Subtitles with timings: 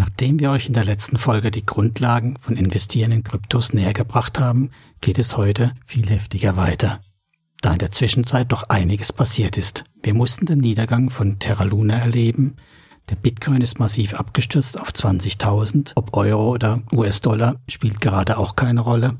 [0.00, 4.40] Nachdem wir euch in der letzten Folge die Grundlagen von Investieren in Kryptos näher gebracht
[4.40, 4.70] haben,
[5.02, 7.02] geht es heute viel heftiger weiter.
[7.60, 9.84] Da in der Zwischenzeit doch einiges passiert ist.
[10.02, 12.56] Wir mussten den Niedergang von Terra Luna erleben.
[13.10, 15.92] Der Bitcoin ist massiv abgestürzt auf 20.000.
[15.96, 19.18] Ob Euro oder US-Dollar spielt gerade auch keine Rolle.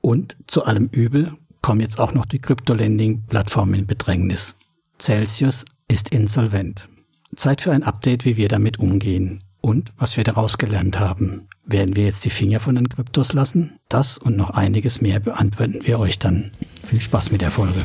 [0.00, 4.58] Und zu allem Übel kommen jetzt auch noch die Crypto-Lending-Plattformen in Bedrängnis.
[4.96, 6.88] Celsius ist insolvent.
[7.34, 11.48] Zeit für ein Update, wie wir damit umgehen und was wir daraus gelernt haben.
[11.64, 13.78] Werden wir jetzt die Finger von den Kryptos lassen?
[13.88, 16.50] Das und noch einiges mehr beantworten wir euch dann.
[16.86, 17.82] Viel Spaß mit der Folge.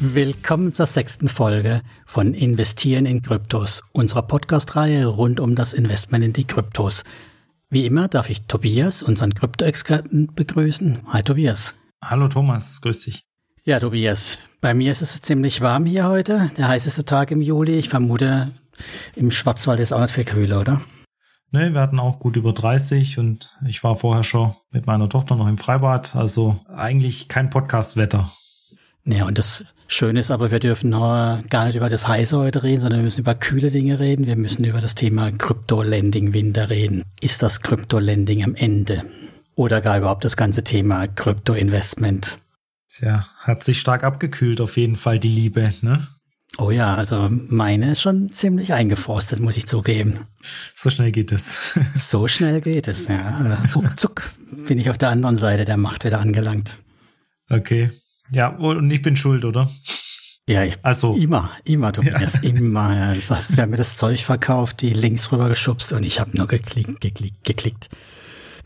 [0.00, 6.32] Willkommen zur sechsten Folge von Investieren in Kryptos, unserer Podcast-Reihe rund um das Investment in
[6.32, 7.04] die Kryptos.
[7.70, 11.02] Wie immer darf ich Tobias, unseren Krypto-Experten, begrüßen.
[11.12, 11.76] Hi Tobias.
[12.02, 13.25] Hallo Thomas, grüß dich.
[13.68, 16.52] Ja, Tobias, bei mir ist es ziemlich warm hier heute.
[16.56, 17.76] Der heißeste Tag im Juli.
[17.76, 18.52] Ich vermute,
[19.16, 20.82] im Schwarzwald ist auch nicht viel kühler, oder?
[21.50, 25.34] Nee, wir hatten auch gut über 30 und ich war vorher schon mit meiner Tochter
[25.34, 26.14] noch im Freibad.
[26.14, 28.30] Also eigentlich kein Podcast-Wetter.
[29.04, 32.82] Ja, und das Schöne ist aber, wir dürfen gar nicht über das Heiße heute reden,
[32.82, 34.28] sondern wir müssen über kühle Dinge reden.
[34.28, 37.02] Wir müssen über das Thema Krypto-Lending-Winter reden.
[37.20, 39.02] Ist das Krypto-Lending am Ende?
[39.56, 42.38] Oder gar überhaupt das ganze Thema Krypto-Investment?
[42.98, 46.08] Tja, hat sich stark abgekühlt, auf jeden Fall die Liebe, ne?
[46.56, 50.20] Oh ja, also meine ist schon ziemlich eingefrostet, muss ich zugeben.
[50.74, 51.74] So schnell geht es.
[51.94, 53.62] so schnell geht es, ja.
[53.74, 54.30] Ruckzuck
[54.66, 56.78] bin ich auf der anderen Seite der Macht wieder angelangt.
[57.50, 57.90] Okay.
[58.32, 59.70] Ja, und ich bin schuld, oder?
[60.48, 62.42] Ja, ich, also immer, immer, Tobias, ja.
[62.48, 63.14] immer.
[63.28, 66.46] Was, wir haben mir das Zeug verkauft, die Links rüber geschubst und ich habe nur
[66.46, 67.90] geklickt, geklickt, geklickt.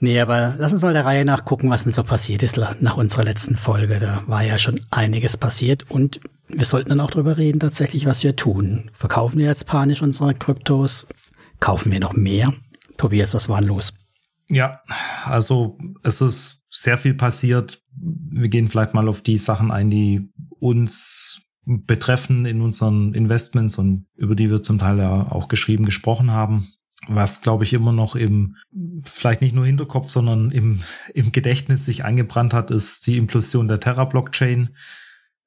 [0.03, 3.23] Nee, aber lass uns mal der Reihe nachgucken, was denn so passiert ist nach unserer
[3.23, 3.99] letzten Folge.
[3.99, 8.25] Da war ja schon einiges passiert und wir sollten dann auch drüber reden, tatsächlich, was
[8.25, 8.91] wir tun.
[8.95, 11.07] Verkaufen wir jetzt panisch unsere Kryptos?
[11.61, 12.55] Kaufen wir noch mehr?
[12.97, 13.93] Tobias, was war denn los?
[14.49, 14.81] Ja,
[15.25, 17.83] also es ist sehr viel passiert.
[17.95, 24.07] Wir gehen vielleicht mal auf die Sachen ein, die uns betreffen in unseren Investments und
[24.17, 26.73] über die wir zum Teil ja auch geschrieben gesprochen haben
[27.15, 28.57] was glaube ich immer noch im,
[29.03, 30.83] vielleicht nicht nur Hinterkopf, sondern im,
[31.13, 34.71] im Gedächtnis sich eingebrannt hat, ist die Implosion der Terra-Blockchain.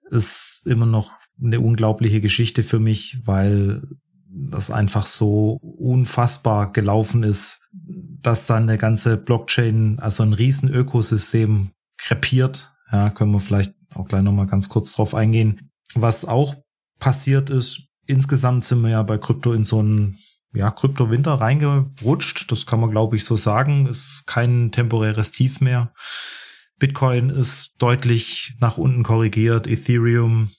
[0.10, 3.82] Ist immer noch eine unglaubliche Geschichte für mich, weil
[4.28, 11.72] das einfach so unfassbar gelaufen ist, dass dann eine ganze Blockchain, also ein riesen Ökosystem
[11.98, 12.74] krepiert.
[12.92, 15.72] Ja, können wir vielleicht auch gleich nochmal ganz kurz drauf eingehen.
[15.96, 16.56] Was auch
[17.00, 20.18] passiert ist, insgesamt sind wir ja bei Krypto in so einem
[20.54, 22.52] ja, Kryptowinter reingerutscht.
[22.52, 23.88] Das kann man, glaube ich, so sagen.
[23.88, 25.94] Ist kein temporäres Tief mehr.
[26.80, 29.68] Bitcoin ist deutlich nach unten korrigiert.
[29.68, 30.52] Ethereum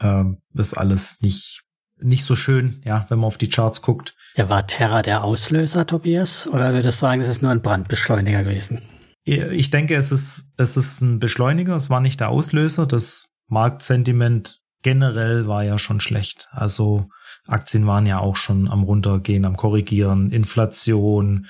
[0.00, 1.62] ähm, ist alles nicht,
[2.00, 4.14] nicht so schön, ja, wenn man auf die Charts guckt.
[4.34, 6.46] Ja, war Terra der Auslöser, Tobias?
[6.46, 8.82] Oder würdest du sagen, es ist nur ein Brandbeschleuniger gewesen?
[9.24, 11.76] Ich denke, es ist, es ist ein Beschleuniger.
[11.76, 12.86] Es war nicht der Auslöser.
[12.86, 16.48] Das Marktsentiment generell war ja schon schlecht.
[16.50, 17.08] Also
[17.46, 21.46] Aktien waren ja auch schon am runtergehen, am korrigieren, Inflation,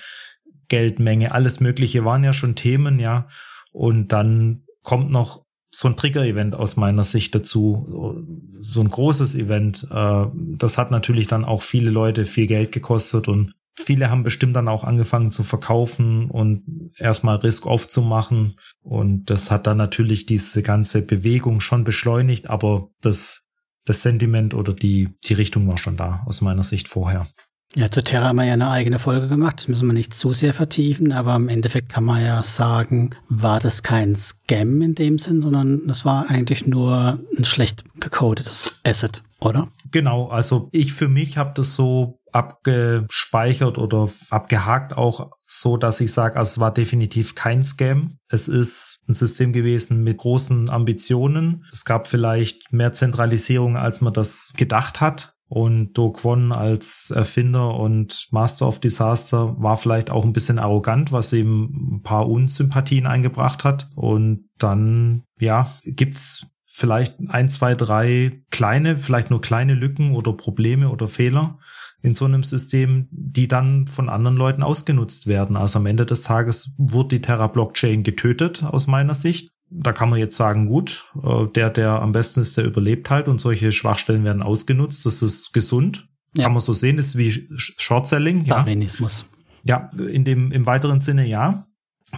[0.68, 3.28] Geldmenge, alles Mögliche waren ja schon Themen, ja.
[3.72, 9.86] Und dann kommt noch so ein Trigger-Event aus meiner Sicht dazu, so ein großes Event.
[9.90, 10.26] Äh,
[10.56, 14.68] das hat natürlich dann auch viele Leute viel Geld gekostet und viele haben bestimmt dann
[14.68, 18.56] auch angefangen zu verkaufen und erstmal Risk-Off zu machen.
[18.82, 23.50] Und das hat dann natürlich diese ganze Bewegung schon beschleunigt, aber das
[23.84, 27.28] das Sentiment oder die, die Richtung war schon da, aus meiner Sicht vorher.
[27.76, 29.60] Ja, zu Terra haben wir ja eine eigene Folge gemacht.
[29.60, 33.60] Das müssen wir nicht zu sehr vertiefen, aber im Endeffekt kann man ja sagen, war
[33.60, 39.22] das kein Scam in dem Sinn, sondern das war eigentlich nur ein schlecht gecodetes Asset,
[39.40, 39.68] oder?
[39.92, 46.12] Genau, also ich für mich habe das so abgespeichert oder abgehakt auch so, dass ich
[46.12, 48.18] sage, also es war definitiv kein Scam.
[48.28, 51.64] Es ist ein System gewesen mit großen Ambitionen.
[51.72, 55.34] Es gab vielleicht mehr Zentralisierung, als man das gedacht hat.
[55.48, 61.10] Und Do Kwon als Erfinder und Master of Disaster war vielleicht auch ein bisschen arrogant,
[61.10, 63.88] was ihm ein paar Unsympathien eingebracht hat.
[63.96, 70.88] Und dann, ja, gibt's vielleicht ein, zwei, drei kleine, vielleicht nur kleine Lücken oder Probleme
[70.88, 71.58] oder Fehler
[72.02, 75.56] in so einem System, die dann von anderen Leuten ausgenutzt werden.
[75.56, 79.50] Also am Ende des Tages wurde die Terra Blockchain getötet, aus meiner Sicht.
[79.70, 83.28] Da kann man jetzt sagen, gut, äh, der, der am besten ist, der überlebt halt
[83.28, 85.06] und solche Schwachstellen werden ausgenutzt.
[85.06, 86.08] Das ist gesund.
[86.36, 86.44] Ja.
[86.44, 88.44] Kann man so sehen, ist wie Short-Selling.
[88.46, 88.56] Ja.
[88.56, 89.26] Darwinismus.
[89.62, 91.66] Ja, in dem, im weiteren Sinne ja.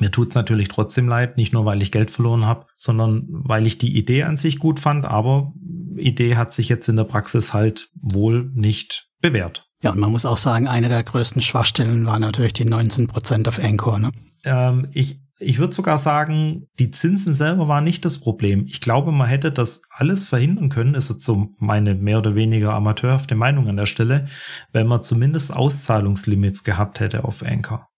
[0.01, 3.77] Mir tut's natürlich trotzdem leid, nicht nur weil ich Geld verloren habe, sondern weil ich
[3.77, 5.53] die Idee an sich gut fand, aber
[5.97, 9.71] Idee hat sich jetzt in der Praxis halt wohl nicht bewährt.
[9.83, 13.49] Ja, und man muss auch sagen, eine der größten Schwachstellen war natürlich die 19 Prozent
[13.49, 13.99] auf Anchor.
[13.99, 14.13] Ne?
[14.45, 18.65] Ähm, ich ich würde sogar sagen, die Zinsen selber waren nicht das Problem.
[18.69, 22.75] Ich glaube, man hätte das alles verhindern können, ist jetzt so meine mehr oder weniger
[22.75, 24.27] amateurhafte Meinung an der Stelle,
[24.73, 27.89] wenn man zumindest Auszahlungslimits gehabt hätte auf Anchor.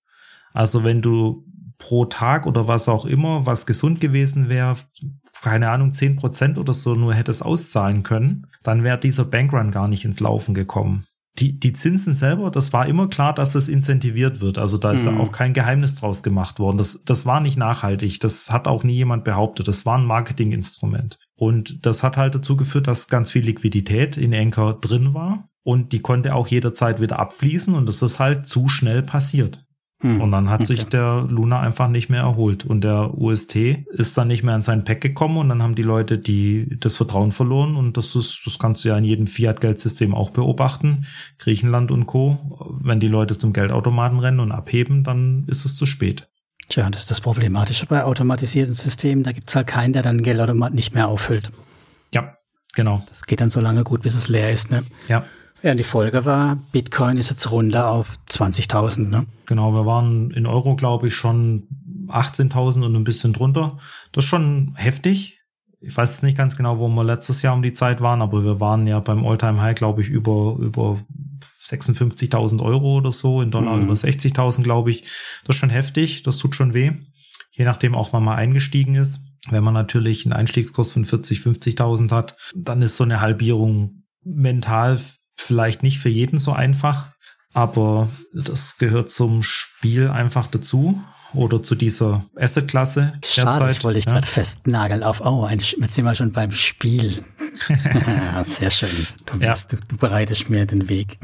[0.53, 1.45] Also wenn du
[1.77, 4.77] pro Tag oder was auch immer, was gesund gewesen wäre,
[5.43, 9.89] keine Ahnung, zehn Prozent oder so nur hättest auszahlen können, dann wäre dieser Bankrun gar
[9.89, 11.07] nicht ins Laufen gekommen
[11.39, 14.57] die, die Zinsen selber, das war immer klar, dass das incentiviert wird.
[14.57, 15.19] Also da ist mhm.
[15.19, 16.79] ja auch kein Geheimnis draus gemacht worden.
[16.79, 18.21] Das, das war nicht nachhaltig.
[18.21, 19.67] Das hat auch nie jemand behauptet.
[19.67, 21.19] Das war ein Marketinginstrument.
[21.35, 25.49] Und das hat halt dazu geführt, dass ganz viel Liquidität in Anchor drin war.
[25.65, 27.75] Und die konnte auch jederzeit wieder abfließen.
[27.75, 29.65] Und das ist halt zu schnell passiert.
[30.00, 30.20] Hm.
[30.20, 30.67] Und dann hat okay.
[30.67, 32.64] sich der Luna einfach nicht mehr erholt.
[32.64, 35.82] Und der UST ist dann nicht mehr an sein Pack gekommen und dann haben die
[35.82, 37.76] Leute die, das Vertrauen verloren.
[37.76, 41.06] Und das ist, das kannst du ja in jedem Fiat-Geldsystem auch beobachten.
[41.38, 42.79] Griechenland und Co.
[42.82, 46.29] Wenn die Leute zum Geldautomaten rennen und abheben, dann ist es zu spät.
[46.69, 49.23] Tja, das ist das Problematische bei automatisierten Systemen.
[49.23, 51.50] Da gibt's halt keinen, der dann Geldautomat nicht mehr auffüllt.
[52.12, 52.37] Ja,
[52.75, 53.05] genau.
[53.08, 54.82] Das geht dann so lange gut, bis es leer ist, ne?
[55.08, 55.25] Ja.
[55.64, 59.25] Ja, und die Folge war, Bitcoin ist jetzt runter auf 20.000, ne?
[59.46, 61.66] Genau, wir waren in Euro, glaube ich, schon
[62.08, 63.78] 18.000 und ein bisschen drunter.
[64.12, 65.40] Das ist schon heftig.
[65.81, 68.61] Ich weiß nicht ganz genau, wo wir letztes Jahr um die Zeit waren, aber wir
[68.61, 71.00] waren ja beim Alltime High, glaube ich, über, über
[71.62, 73.84] 56.000 Euro oder so, in Dollar mhm.
[73.84, 75.05] über 60.000, glaube ich.
[75.46, 76.93] Das ist schon heftig, das tut schon weh.
[77.52, 79.28] Je nachdem auch, wann man eingestiegen ist.
[79.49, 84.99] Wenn man natürlich einen Einstiegskurs von 40, 50.000 hat, dann ist so eine Halbierung mental
[85.37, 87.13] vielleicht nicht für jeden so einfach,
[87.53, 91.01] aber das gehört zum Spiel einfach dazu
[91.35, 93.15] oder zu dieser Asset-Klasse.
[93.25, 94.13] Schade, ich wollte dich ja.
[94.13, 97.25] gerade festnageln auf, oh, ein, jetzt sind wir schon beim Spiel.
[98.45, 98.89] Sehr schön.
[99.27, 99.55] Du, ja.
[99.55, 101.19] du, du bereitest mir den Weg.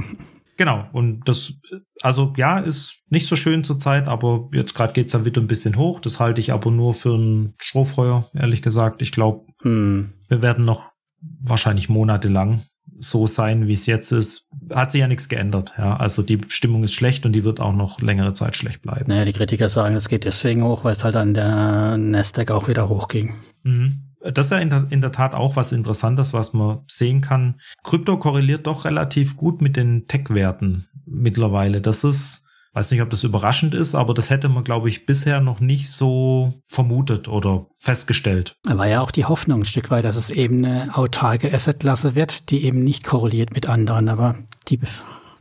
[0.57, 1.55] Genau, und das,
[2.03, 5.77] also ja, ist nicht so schön zurzeit, aber jetzt gerade geht's dann wieder ein bisschen
[5.77, 6.01] hoch.
[6.01, 9.01] Das halte ich aber nur für ein Strohfeuer, ehrlich gesagt.
[9.01, 10.13] Ich glaube, hm.
[10.29, 10.93] wir werden noch
[11.41, 12.63] wahrscheinlich monatelang
[13.01, 15.73] so sein, wie es jetzt ist, hat sich ja nichts geändert.
[15.79, 19.07] Ja, also die Stimmung ist schlecht und die wird auch noch längere Zeit schlecht bleiben.
[19.09, 22.69] Naja, die Kritiker sagen, es geht deswegen hoch, weil es halt an der Nasdaq auch
[22.69, 23.35] wieder hochging.
[23.63, 24.11] Mhm.
[24.23, 27.59] Das ist ja in der, in der Tat auch was Interessantes, was man sehen kann.
[27.83, 31.81] Krypto korreliert doch relativ gut mit den Tech-Werten mittlerweile.
[31.81, 35.41] Das ist Weiß nicht, ob das überraschend ist, aber das hätte man, glaube ich, bisher
[35.41, 38.55] noch nicht so vermutet oder festgestellt.
[38.63, 42.15] Da war ja auch die Hoffnung ein Stück weit, dass es eben eine autarke Assetklasse
[42.15, 44.37] wird, die eben nicht korreliert mit anderen, aber
[44.69, 44.79] die,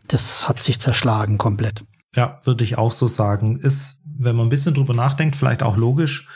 [0.07, 1.85] das hat sich zerschlagen komplett.
[2.15, 3.59] Ja, würde ich auch so sagen.
[3.59, 6.27] Ist, wenn man ein bisschen drüber nachdenkt, vielleicht auch logisch,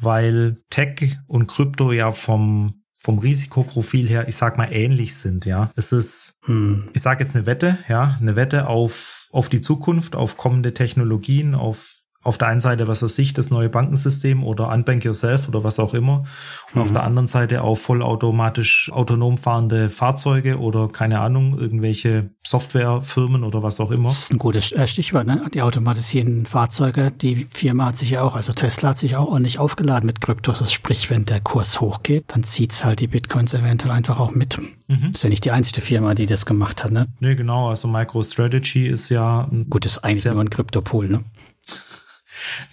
[0.00, 5.70] weil Tech und Krypto ja vom vom Risikoprofil her, ich sag mal, ähnlich sind, ja.
[5.76, 6.88] Es ist, hm.
[6.92, 11.54] ich sage jetzt eine Wette, ja, eine Wette auf, auf die Zukunft, auf kommende Technologien,
[11.54, 15.64] auf auf der einen Seite, was weiß ich, das neue Bankensystem oder Unbank Yourself oder
[15.64, 16.24] was auch immer.
[16.68, 16.82] Und mhm.
[16.82, 23.62] auf der anderen Seite auch vollautomatisch autonom fahrende Fahrzeuge oder keine Ahnung, irgendwelche Softwarefirmen oder
[23.62, 24.10] was auch immer.
[24.10, 25.46] Das ist ein gutes äh, Stichwort, ne?
[25.54, 29.58] Die automatisierenden Fahrzeuge, die Firma hat sich ja auch, also Tesla hat sich auch ordentlich
[29.58, 30.58] aufgeladen mit Kryptos.
[30.58, 34.58] Das sprich, wenn der Kurs hochgeht, dann zieht's halt die Bitcoins eventuell einfach auch mit.
[34.58, 35.12] Mhm.
[35.12, 37.06] Das ist ja nicht die einzige Firma, die das gemacht hat, ne?
[37.20, 37.70] Nee, genau.
[37.70, 41.24] Also MicroStrategy ist ja ein Gut, ist eigentlich nur ein Kryptopool, ne?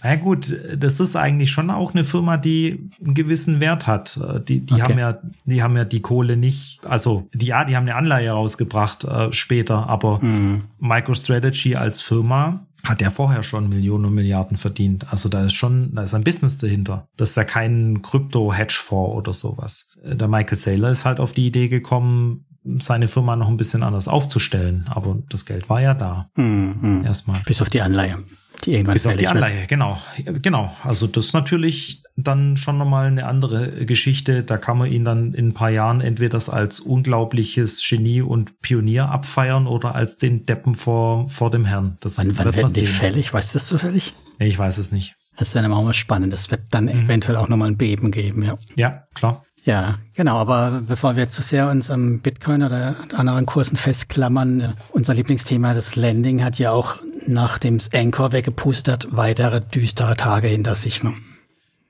[0.04, 4.20] Na gut, das ist eigentlich schon auch eine Firma, die einen gewissen Wert hat.
[4.48, 4.84] Die, die okay.
[4.84, 8.32] haben ja, die haben ja die Kohle nicht, also die, ja, die haben eine Anleihe
[8.32, 10.64] rausgebracht äh, später, aber mhm.
[10.80, 15.12] MicroStrategy als Firma hat ja vorher schon Millionen und Milliarden verdient.
[15.12, 17.08] Also da ist schon, da ist ein Business dahinter.
[17.18, 19.90] Das ist ja kein Krypto-Hedgefonds oder sowas.
[20.04, 22.46] Der Michael Saylor ist halt auf die Idee gekommen,
[22.80, 24.86] seine Firma noch ein bisschen anders aufzustellen.
[24.90, 26.30] Aber das Geld war ja da.
[26.36, 27.04] Mhm.
[27.04, 27.42] Erstmal.
[27.46, 28.24] Bis auf die Anleihe.
[28.64, 29.68] Die irgendwann Bis auf die Anleihe, wird.
[29.68, 30.02] genau.
[30.42, 30.76] Genau.
[30.84, 34.44] Also das ist natürlich dann schon nochmal eine andere Geschichte.
[34.44, 39.10] Da kann man ihn dann in ein paar Jahren entweder als unglaubliches Genie und Pionier
[39.10, 41.98] abfeiern oder als den Deppen vor, vor dem Herrn.
[42.00, 43.34] Das wann wann werden die fällig?
[43.34, 44.14] Weißt du das zufällig?
[44.40, 45.16] Nee, ich weiß es nicht.
[45.38, 46.32] Das wäre auch mal spannend.
[46.32, 47.06] Das wird dann mhm.
[47.06, 48.58] eventuell auch nochmal ein Beben geben, ja.
[48.76, 49.44] Ja, klar.
[49.66, 50.38] Ja, genau.
[50.38, 55.96] Aber bevor wir zu sehr uns am Bitcoin oder anderen Kursen festklammern, unser Lieblingsthema, das
[55.96, 56.98] Landing, hat ja auch
[57.28, 61.04] nachdem es Anchor weggepustet hat, weitere düstere Tage hinter sich.
[61.04, 61.14] Ne?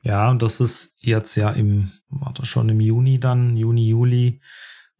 [0.02, 4.42] Ja, und das ist jetzt ja im, war das schon im Juni dann, Juni, Juli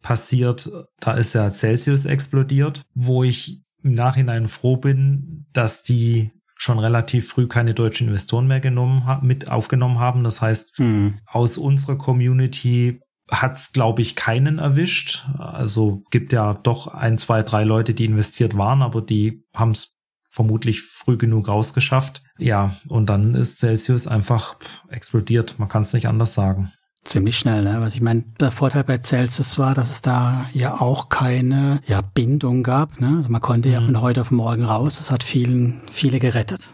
[0.02, 0.70] passiert.
[1.00, 7.28] Da ist ja Celsius explodiert, wo ich im Nachhinein froh bin, dass die schon relativ
[7.28, 10.24] früh keine deutschen Investoren mehr genommen, mit aufgenommen haben.
[10.24, 11.18] Das heißt, hm.
[11.26, 13.00] aus unserer Community
[13.30, 15.26] hat's glaube ich, keinen erwischt.
[15.38, 19.95] Also gibt ja doch ein, zwei, drei Leute, die investiert waren, aber die haben es
[20.36, 22.22] vermutlich früh genug rausgeschafft.
[22.38, 24.56] Ja, und dann ist Celsius einfach
[24.88, 25.58] explodiert.
[25.58, 26.72] Man kann es nicht anders sagen.
[27.04, 27.80] Ziemlich schnell, ne?
[27.80, 32.00] Was ich meine, der Vorteil bei Celsius war, dass es da ja auch keine ja,
[32.00, 33.00] Bindung gab.
[33.00, 33.14] Ne?
[33.16, 33.74] Also man konnte mhm.
[33.74, 34.98] ja von heute auf morgen raus.
[34.98, 36.68] Das hat vielen, viele gerettet.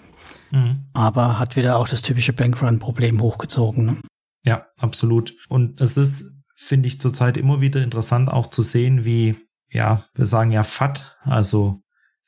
[0.51, 0.87] Mhm.
[0.93, 3.85] Aber hat wieder auch das typische Bankrun-Problem hochgezogen.
[3.87, 3.97] Ne?
[4.43, 5.35] Ja, absolut.
[5.49, 9.37] Und es ist finde ich zurzeit immer wieder interessant auch zu sehen, wie,
[9.69, 11.82] ja, wir sagen ja FAT, also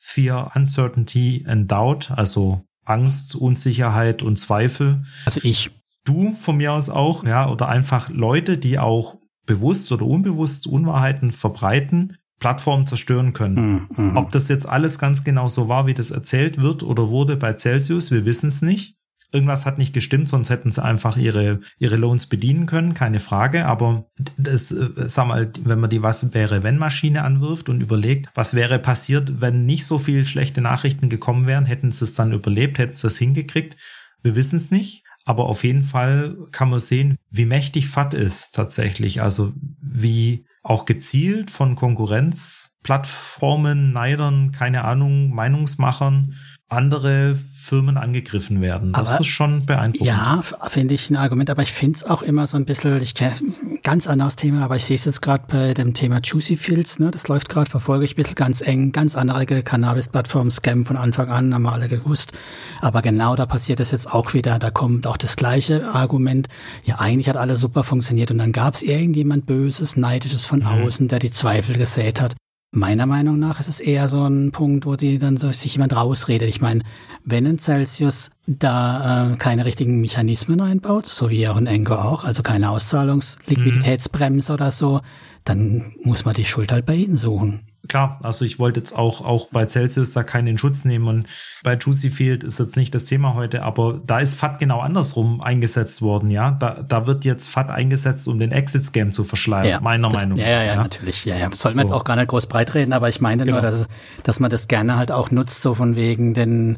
[0.07, 5.03] Fear, Uncertainty and Doubt, also Angst, Unsicherheit und Zweifel.
[5.25, 5.71] Also ich.
[6.05, 11.31] Du von mir aus auch, ja, oder einfach Leute, die auch bewusst oder unbewusst Unwahrheiten
[11.31, 13.87] verbreiten, Plattformen zerstören können.
[13.97, 14.15] Mhm.
[14.15, 17.53] Ob das jetzt alles ganz genau so war, wie das erzählt wird oder wurde bei
[17.53, 18.95] Celsius, wir wissen es nicht
[19.35, 23.65] irgendwas hat nicht gestimmt, sonst hätten sie einfach ihre, ihre Loans bedienen können, keine Frage.
[23.65, 24.05] Aber
[24.37, 28.53] das, äh, sag mal, wenn man die Was wäre, wenn Maschine anwirft und überlegt, was
[28.53, 32.79] wäre passiert, wenn nicht so viel schlechte Nachrichten gekommen wären, hätten sie es dann überlebt,
[32.79, 33.75] hätten sie es hingekriegt.
[34.23, 35.03] Wir wissen es nicht.
[35.27, 39.23] Aber auf jeden Fall kann man sehen, wie mächtig FAT ist tatsächlich.
[39.23, 46.35] Also wie auch gezielt von Konkurrenzplattformen, Neidern, keine Ahnung, Meinungsmachern
[46.67, 48.91] andere Firmen angegriffen werden.
[48.91, 50.07] Das aber, ist schon beeindruckend.
[50.07, 53.13] Ja, finde ich ein Argument, aber ich finde es auch immer so ein bisschen, ich
[53.13, 53.35] kenne
[53.83, 57.11] ganz anderes Thema, aber ich sehe es jetzt gerade bei dem Thema Juicy Fields, ne?
[57.11, 61.29] Das läuft gerade, verfolge ich ein bisschen ganz eng, ganz andere Cannabis-Plattform, Scam von Anfang
[61.29, 62.33] an, haben wir alle gewusst.
[62.81, 66.47] Aber genau da passiert es jetzt auch wieder, da kommt auch das gleiche Argument,
[66.83, 70.65] ja, eigentlich hat alles super funktioniert und dann gab es irgendjemand Böses, Neidisches von mhm.
[70.65, 72.35] außen, der die Zweifel gesät hat.
[72.75, 75.95] Meiner Meinung nach ist es eher so ein Punkt, wo die dann so sich jemand
[75.95, 76.49] rausredet.
[76.49, 76.83] Ich meine,
[77.23, 82.25] wenn ein Celsius da äh, keine richtigen Mechanismen einbaut, so wie auch ein Engo auch,
[82.25, 84.53] also keine Auszahlungsliquiditätsbremse mhm.
[84.55, 84.99] oder so,
[85.45, 89.21] dann muss man die Schuld halt bei ihnen suchen klar, also ich wollte jetzt auch,
[89.21, 91.27] auch bei Celsius da keinen Schutz nehmen und
[91.63, 95.41] bei Juicy Field ist jetzt nicht das Thema heute, aber da ist FAT genau andersrum
[95.41, 96.51] eingesetzt worden, ja.
[96.51, 100.37] Da, da wird jetzt FAT eingesetzt, um den Exit-Scam zu verschleiern, ja, meiner das, Meinung
[100.37, 100.45] nach.
[100.45, 101.49] Ja, ja, ja, natürlich, ja, ja.
[101.53, 101.81] Soll man so.
[101.81, 103.61] jetzt auch gar nicht groß breitreden, aber ich meine genau.
[103.61, 103.87] nur, dass,
[104.23, 106.77] dass man das gerne halt auch nutzt, so von wegen den,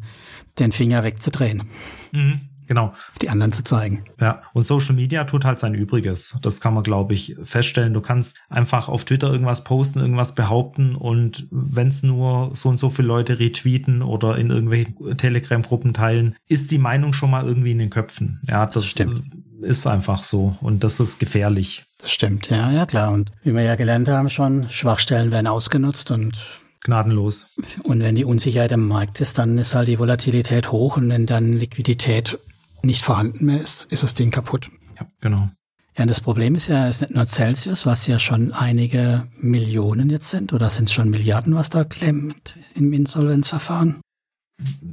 [0.58, 1.64] den Finger wegzudrehen.
[2.12, 2.40] Mhm.
[2.68, 2.88] Genau.
[2.88, 4.04] Auf die anderen zu zeigen.
[4.20, 6.38] Ja, und Social Media tut halt sein Übriges.
[6.42, 7.94] Das kann man, glaube ich, feststellen.
[7.94, 12.76] Du kannst einfach auf Twitter irgendwas posten, irgendwas behaupten und wenn es nur so und
[12.76, 17.72] so viele Leute retweeten oder in irgendwelchen Telegram-Gruppen teilen, ist die Meinung schon mal irgendwie
[17.72, 18.40] in den Köpfen.
[18.46, 19.24] Ja, das, das stimmt.
[19.62, 21.86] ist einfach so und das ist gefährlich.
[21.98, 23.12] Das stimmt, ja, ja klar.
[23.12, 27.54] Und wie wir ja gelernt haben schon, Schwachstellen werden ausgenutzt und gnadenlos.
[27.82, 31.26] Und wenn die Unsicherheit im Markt ist, dann ist halt die Volatilität hoch und wenn
[31.26, 32.38] dann Liquidität
[32.82, 34.70] nicht vorhanden mehr ist, ist das Ding kaputt.
[34.98, 35.50] Ja, genau.
[35.96, 39.26] Ja, und das Problem ist ja, es ist nicht nur Celsius, was ja schon einige
[39.36, 44.00] Millionen jetzt sind, oder sind es schon Milliarden, was da klemmt im Insolvenzverfahren?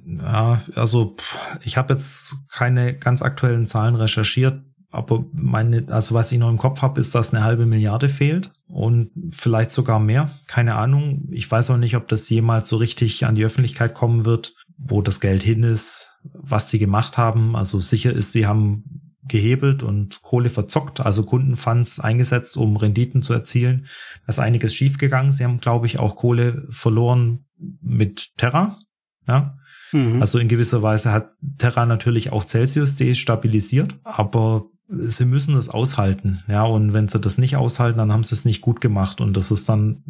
[0.06, 1.16] Ja, also
[1.64, 6.58] ich habe jetzt keine ganz aktuellen Zahlen recherchiert, aber meine, also was ich noch im
[6.58, 10.30] Kopf habe, ist, dass eine halbe Milliarde fehlt und vielleicht sogar mehr.
[10.48, 11.28] Keine Ahnung.
[11.32, 15.02] Ich weiß auch nicht, ob das jemals so richtig an die Öffentlichkeit kommen wird, wo
[15.02, 17.56] das Geld hin ist, was sie gemacht haben.
[17.56, 23.34] Also sicher ist, sie haben gehebelt und Kohle verzockt, also Kundenfunds eingesetzt, um Renditen zu
[23.34, 23.88] erzielen.
[24.26, 25.32] Da ist einiges schiefgegangen.
[25.32, 27.46] Sie haben, glaube ich, auch Kohle verloren
[27.82, 28.80] mit Terra.
[29.28, 29.58] Ja.
[29.92, 30.22] Mhm.
[30.22, 36.44] Also in gewisser Weise hat Terra natürlich auch Celsius destabilisiert, aber sie müssen es aushalten.
[36.48, 39.22] Ja, und wenn sie das nicht aushalten, dann haben sie es nicht gut gemacht.
[39.22, 40.04] Und das ist dann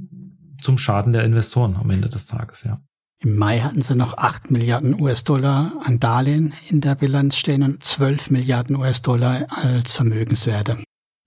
[0.59, 2.79] zum Schaden der Investoren am Ende des Tages, ja.
[3.19, 7.83] Im Mai hatten sie noch 8 Milliarden US-Dollar an Darlehen in der Bilanz stehen und
[7.83, 10.77] 12 Milliarden US-Dollar als Vermögenswerte.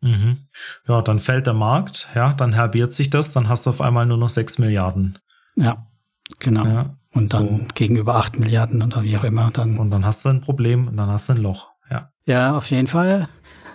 [0.00, 0.48] Mhm.
[0.86, 4.06] Ja, dann fällt der Markt, ja, dann herbiert sich das, dann hast du auf einmal
[4.06, 5.18] nur noch 6 Milliarden.
[5.56, 5.86] Ja,
[6.38, 6.66] genau.
[6.66, 7.66] Ja, und dann so.
[7.74, 9.50] gegenüber 8 Milliarden oder wie auch immer.
[9.50, 12.12] Dann und dann hast du ein Problem und dann hast du ein Loch, ja.
[12.26, 13.28] Ja, auf jeden Fall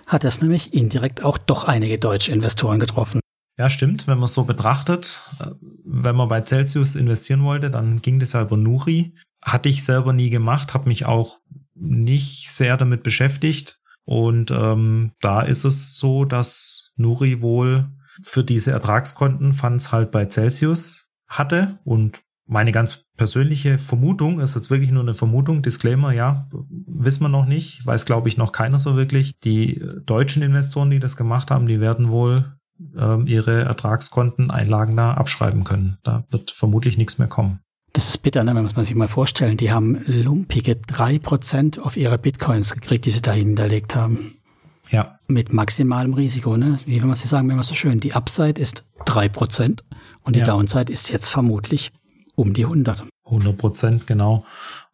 [0.08, 3.20] hat das nämlich indirekt auch doch einige deutsche Investoren getroffen.
[3.58, 4.08] Ja, stimmt.
[4.08, 5.52] Wenn man es so betrachtet, äh,
[5.86, 9.14] wenn man bei Celsius investieren wollte, dann ging das ja über Nuri.
[9.44, 11.40] Hatte ich selber nie gemacht, habe mich auch
[11.76, 13.82] nicht sehr damit beschäftigt.
[14.06, 17.90] Und ähm, da ist es so, dass Nuri wohl
[18.22, 24.70] für diese Ertragskonten Funds halt bei Celsius hatte und meine ganz persönliche Vermutung ist jetzt
[24.70, 28.80] wirklich nur eine Vermutung, Disclaimer, ja, wissen wir noch nicht, weiß glaube ich noch keiner
[28.80, 29.34] so wirklich.
[29.44, 32.54] Die deutschen Investoren, die das gemacht haben, die werden wohl
[32.98, 35.98] ähm, ihre Ertragskonten Einlagen da abschreiben können.
[36.04, 37.60] Da wird vermutlich nichts mehr kommen.
[37.94, 38.56] Das ist bitter, ne?
[38.56, 39.56] wenn man sich mal vorstellen.
[39.58, 44.36] Die haben lumpige drei Prozent auf ihre Bitcoins gekriegt, die sie da hinterlegt haben.
[44.90, 45.18] Ja.
[45.28, 46.80] Mit maximalem Risiko, ne?
[46.86, 48.00] Wie wenn man sie sagen, immer so schön.
[48.00, 49.84] Die Upside ist drei Prozent
[50.24, 50.46] und die ja.
[50.46, 51.92] Downside ist jetzt vermutlich
[52.36, 53.06] um die 100.
[53.26, 54.46] 100 Prozent, genau.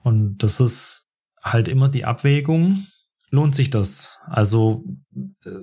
[0.03, 1.09] Und das ist
[1.43, 2.85] halt immer die Abwägung.
[3.31, 4.19] Lohnt sich das?
[4.27, 4.83] Also,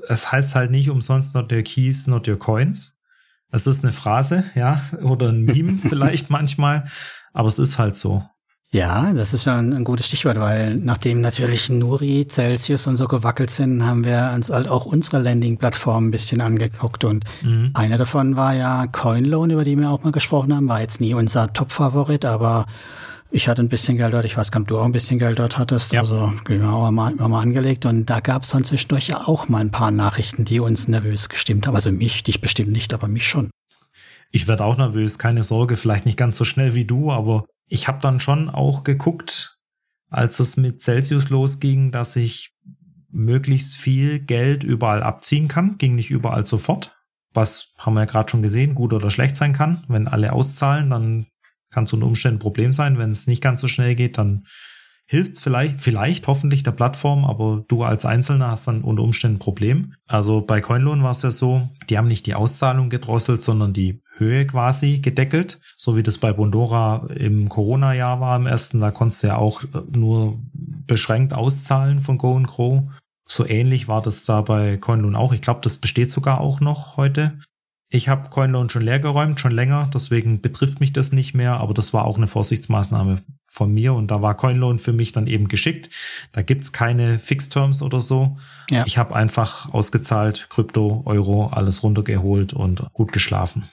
[0.09, 3.01] es heißt halt nicht umsonst not your keys, not your coins.
[3.51, 6.87] Es ist eine Phrase, ja, oder ein Meme vielleicht manchmal,
[7.33, 8.25] aber es ist halt so.
[8.73, 13.07] Ja, das ist ja ein, ein, gutes Stichwort, weil nachdem natürlich Nuri, Celsius und so
[13.07, 17.71] gewackelt sind, haben wir uns halt auch unsere Landing-Plattform ein bisschen angeguckt und mhm.
[17.75, 21.15] einer davon war ja Coinloan, über die wir auch mal gesprochen haben, war jetzt nie
[21.15, 22.67] unser Top-Favorit, aber
[23.31, 25.39] ich hatte ein bisschen Geld dort, ich weiß gar nicht, du auch ein bisschen Geld
[25.39, 26.01] dort hattest, ja.
[26.01, 29.49] also genau, haben wir mal, mal angelegt und da gab es dann zwischendurch ja auch
[29.49, 33.09] mal ein paar Nachrichten, die uns nervös gestimmt haben, also mich, dich bestimmt nicht, aber
[33.09, 33.51] mich schon.
[34.33, 37.89] Ich werde auch nervös, keine Sorge, vielleicht nicht ganz so schnell wie du, aber ich
[37.89, 39.57] habe dann schon auch geguckt,
[40.11, 42.55] als es mit Celsius losging, dass ich
[43.11, 45.79] möglichst viel Geld überall abziehen kann.
[45.79, 46.97] Ging nicht überall sofort.
[47.33, 49.85] Was haben wir ja gerade schon gesehen, gut oder schlecht sein kann.
[49.89, 51.27] Wenn alle auszahlen, dann
[51.77, 52.97] kann es unter Umständen ein Problem sein.
[52.97, 54.47] Wenn es nicht ganz so schnell geht, dann
[55.05, 59.41] hilft vielleicht, vielleicht hoffentlich der Plattform, aber du als Einzelner hast dann unter Umständen ein
[59.41, 59.93] Problem.
[60.07, 64.01] Also bei Coinloan war es ja so, die haben nicht die Auszahlung gedrosselt, sondern die
[64.17, 68.81] Höhe quasi gedeckelt, so wie das bei Bondora im Corona-Jahr war im ersten.
[68.81, 70.41] Da konntest du ja auch nur
[70.87, 72.85] beschränkt auszahlen von Go und Grow.
[73.29, 75.35] So ähnlich war das da bei Coinloan auch.
[75.35, 77.39] Ich glaube, das besteht sogar auch noch heute.
[77.89, 81.73] Ich habe CoinLoan schon leer geräumt, schon länger, deswegen betrifft mich das nicht mehr, aber
[81.73, 85.47] das war auch eine Vorsichtsmaßnahme von mir und da war CoinLoan für mich dann eben
[85.47, 85.91] geschickt.
[86.33, 88.39] Da gibt's keine Fixed-Terms oder so.
[88.71, 88.85] Ja.
[88.87, 93.69] Ich habe einfach ausgezahlt, Krypto, Euro, alles runtergeholt und gut geschlafen.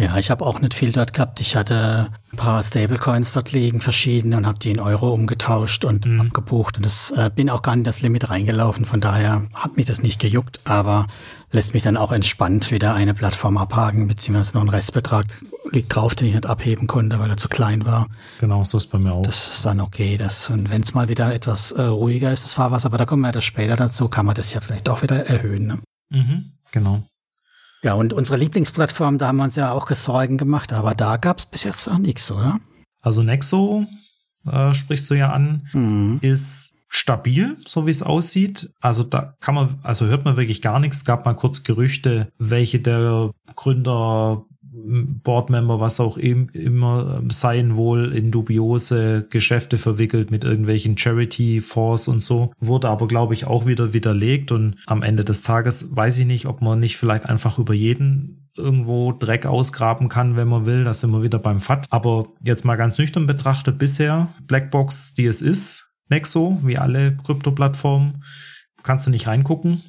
[0.00, 1.40] Ja, ich habe auch nicht viel dort gehabt.
[1.40, 6.06] Ich hatte ein paar Stablecoins dort liegen, verschiedene, und habe die in Euro umgetauscht und
[6.06, 6.22] mhm.
[6.22, 6.78] abgebucht.
[6.78, 8.86] Und das äh, bin auch gar nicht das Limit reingelaufen.
[8.86, 11.06] Von daher hat mich das nicht gejuckt, aber
[11.52, 15.26] lässt mich dann auch entspannt wieder eine Plattform abhaken, beziehungsweise noch ein Restbetrag
[15.70, 18.08] liegt drauf, den ich nicht abheben konnte, weil er zu klein war.
[18.38, 19.22] Genau, so ist bei mir auch.
[19.22, 20.16] Das ist dann okay.
[20.16, 23.20] Das, und wenn es mal wieder etwas äh, ruhiger ist, das Fahrwasser, aber da kommen
[23.22, 25.66] wir ja später dazu, kann man das ja vielleicht auch wieder erhöhen.
[25.66, 25.78] Ne?
[26.10, 27.02] Mhm, genau.
[27.82, 31.38] Ja, und unsere Lieblingsplattform, da haben wir uns ja auch Gesorgen gemacht, aber da gab
[31.38, 32.60] es bis jetzt auch nichts, oder?
[33.00, 33.86] Also Nexo,
[34.46, 36.18] äh, sprichst du ja an, mhm.
[36.20, 38.70] ist stabil, so wie es aussieht.
[38.80, 40.98] Also da kann man, also hört man wirklich gar nichts.
[40.98, 44.44] Es gab mal kurz Gerüchte, welche der Gründer
[45.22, 52.52] Boardmember, was auch immer seien wohl in dubiose Geschäfte verwickelt mit irgendwelchen Charity-Fonds und so.
[52.58, 56.46] Wurde aber, glaube ich, auch wieder widerlegt und am Ende des Tages weiß ich nicht,
[56.46, 60.84] ob man nicht vielleicht einfach über jeden irgendwo Dreck ausgraben kann, wenn man will.
[60.84, 61.86] Das sind wir wieder beim FAT.
[61.90, 68.24] Aber jetzt mal ganz nüchtern betrachtet, bisher Blackbox, die es ist, Nexo, wie alle Krypto-Plattformen,
[68.82, 69.82] kannst du nicht reingucken,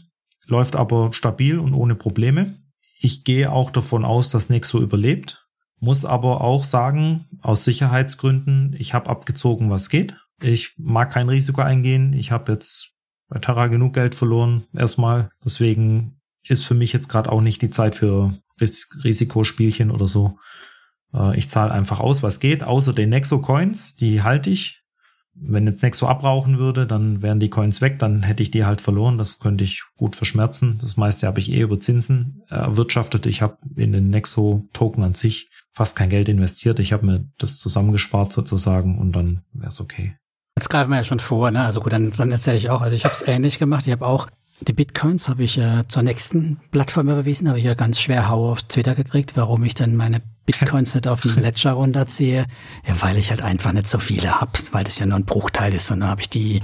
[0.45, 2.60] läuft aber stabil und ohne Probleme.
[3.03, 5.47] Ich gehe auch davon aus, dass Nexo überlebt,
[5.79, 10.15] muss aber auch sagen, aus Sicherheitsgründen, ich habe abgezogen, was geht.
[10.39, 12.13] Ich mag kein Risiko eingehen.
[12.13, 15.31] Ich habe jetzt bei Terra genug Geld verloren, erstmal.
[15.43, 20.37] Deswegen ist für mich jetzt gerade auch nicht die Zeit für Ris Risikospielchen oder so.
[21.11, 24.80] Äh, ich zahle einfach aus, was geht, außer den Nexo Coins, die halte ich
[25.33, 28.81] wenn jetzt Nexo abrauchen würde, dann wären die Coins weg, dann hätte ich die halt
[28.81, 29.17] verloren.
[29.17, 30.77] Das könnte ich gut verschmerzen.
[30.79, 33.25] Das meiste habe ich eh über Zinsen erwirtschaftet.
[33.25, 36.79] Ich habe in den Nexo-Token an sich fast kein Geld investiert.
[36.79, 40.15] Ich habe mir das zusammengespart sozusagen und dann wäre es okay.
[40.57, 41.63] Jetzt greifen wir ja schon vor, ne?
[41.63, 42.81] Also gut, dann, dann erzähle ich auch.
[42.81, 43.87] Also ich habe es ähnlich gemacht.
[43.87, 44.27] Ich habe auch
[44.61, 48.51] die Bitcoins habe ich äh, zur nächsten Plattform überwiesen, habe ich ja ganz schwer Hau
[48.51, 52.45] auf Twitter gekriegt, warum ich dann meine Bitcoins nicht auf den Ledger runterziehe.
[52.85, 55.73] Ja, weil ich halt einfach nicht so viele hab, weil das ja nur ein Bruchteil
[55.73, 55.89] ist.
[55.91, 56.61] Und dann habe ich die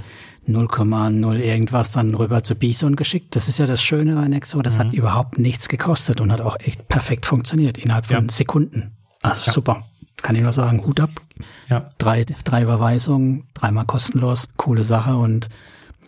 [0.48, 3.36] 0,0 irgendwas dann rüber zu Bison geschickt.
[3.36, 4.62] Das ist ja das Schöne bei Nexo.
[4.62, 4.80] Das mhm.
[4.80, 8.32] hat überhaupt nichts gekostet und hat auch echt perfekt funktioniert innerhalb von ja.
[8.32, 8.96] Sekunden.
[9.22, 9.52] Also ja.
[9.52, 9.84] super.
[10.16, 11.10] Kann ich nur sagen, Hut ab.
[11.68, 11.90] Ja.
[11.98, 15.48] Drei, drei Überweisungen, dreimal kostenlos, coole Sache und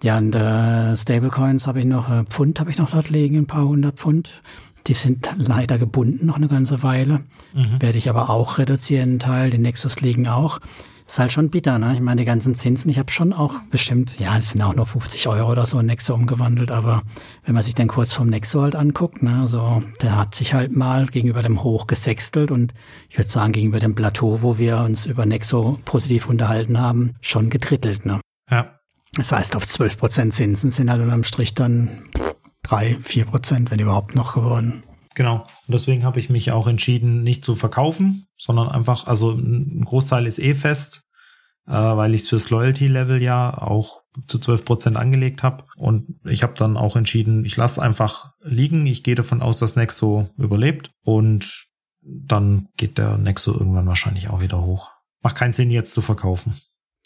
[0.02, 3.46] ja, und äh, Stablecoins habe ich noch, äh, Pfund habe ich noch dort liegen, ein
[3.46, 4.42] paar hundert Pfund.
[4.86, 7.20] Die sind leider gebunden noch eine ganze Weile.
[7.52, 7.80] Mhm.
[7.80, 9.50] Werde ich aber auch reduzieren, einen Teil.
[9.50, 10.58] Die Nexus liegen auch.
[11.06, 11.94] Ist halt schon bitter, ne?
[11.94, 14.86] Ich meine, die ganzen Zinsen, ich habe schon auch bestimmt, ja, es sind auch nur
[14.86, 17.02] 50 Euro oder so in Nexo umgewandelt, aber
[17.44, 20.76] wenn man sich den Kurs vom Nexo halt anguckt, ne, so, der hat sich halt
[20.76, 22.74] mal gegenüber dem Hoch gesextelt und
[23.08, 27.50] ich würde sagen, gegenüber dem Plateau, wo wir uns über Nexo positiv unterhalten haben, schon
[27.50, 28.20] gedrittelt, ne?
[28.48, 28.79] Ja.
[29.14, 32.08] Das heißt, auf 12 Prozent Zinsen sind halt unterm Strich dann
[32.62, 34.84] drei, vier Prozent, wenn überhaupt noch geworden.
[35.16, 35.46] Genau.
[35.66, 40.26] Und deswegen habe ich mich auch entschieden, nicht zu verkaufen, sondern einfach, also ein Großteil
[40.26, 41.08] ist eh fest,
[41.66, 45.64] äh, weil ich es fürs Loyalty-Level ja auch zu 12 Prozent angelegt habe.
[45.76, 48.86] Und ich habe dann auch entschieden, ich lasse einfach liegen.
[48.86, 50.92] Ich gehe davon aus, dass Nexo überlebt.
[51.02, 51.66] Und
[52.02, 54.92] dann geht der Nexo irgendwann wahrscheinlich auch wieder hoch.
[55.22, 56.54] Macht keinen Sinn, jetzt zu verkaufen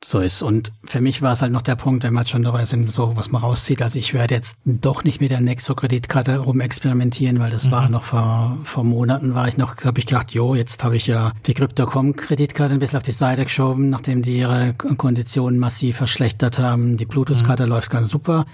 [0.08, 0.42] so ist.
[0.42, 2.92] Und für mich war es halt noch der Punkt, wenn man jetzt schon dabei sind,
[2.92, 3.82] so was man rauszieht.
[3.82, 7.70] Also ich werde jetzt doch nicht mit der Nexo-Kreditkarte rumexperimentieren, weil das mhm.
[7.70, 11.06] war noch vor, vor Monaten war ich noch, habe ich gedacht, jo, jetzt habe ich
[11.06, 16.58] ja die Crypto.com-Kreditkarte ein bisschen auf die Seite geschoben, nachdem die ihre Konditionen massiv verschlechtert
[16.58, 16.96] haben.
[16.96, 17.70] Die Bluetooth-Karte mhm.
[17.70, 18.44] läuft ganz super.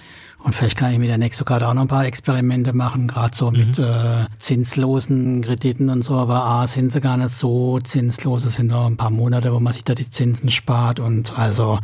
[0.42, 3.50] Und vielleicht kann ich mit der Nexo-Karte auch noch ein paar Experimente machen, gerade so
[3.50, 3.56] mhm.
[3.58, 6.14] mit äh, zinslosen Krediten und so.
[6.14, 8.44] Aber A, sind sie gar nicht so zinslos.
[8.44, 10.98] Es sind nur ein paar Monate, wo man sich da die Zinsen spart.
[10.98, 11.78] Und also,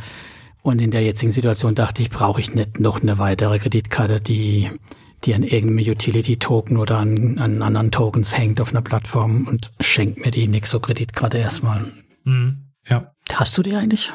[0.63, 4.71] und in der jetzigen Situation dachte ich, brauche ich nicht noch eine weitere Kreditkarte, die
[5.25, 10.25] die an irgendeinem Utility-Token oder an, an anderen Tokens hängt auf einer Plattform und schenkt
[10.25, 11.93] mir die Nexo-Kreditkarte erstmal.
[12.25, 12.73] Mhm.
[12.87, 13.13] Ja.
[13.33, 14.13] Hast du die eigentlich?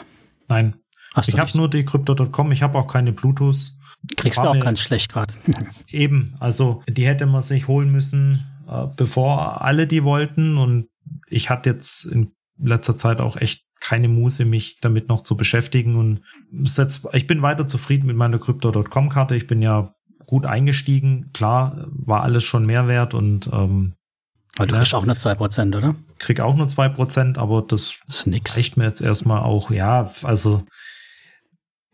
[0.48, 0.76] Nein.
[1.14, 3.74] Hast ich habe nur die Crypto.com, ich habe auch keine Bluetooth.
[4.16, 5.34] Kriegst du auch ganz schlecht gerade.
[5.88, 10.58] Eben, also die hätte man sich holen müssen, äh, bevor alle die wollten.
[10.58, 10.88] Und
[11.28, 15.96] ich hatte jetzt in letzter Zeit auch echt keine Muße, mich damit noch zu beschäftigen.
[15.96, 19.36] Und jetzt, ich bin weiter zufrieden mit meiner Crypto.com-Karte.
[19.36, 19.94] Ich bin ja
[20.26, 21.32] gut eingestiegen.
[21.34, 23.94] Klar, war alles schon Mehrwert und ähm,
[24.58, 25.96] aber du kriegst auch nur zwei Prozent, oder?
[26.18, 28.58] Krieg auch nur zwei Prozent, aber das, das ist nix.
[28.58, 29.72] reicht mir jetzt erstmal auch.
[29.72, 30.66] Ja, also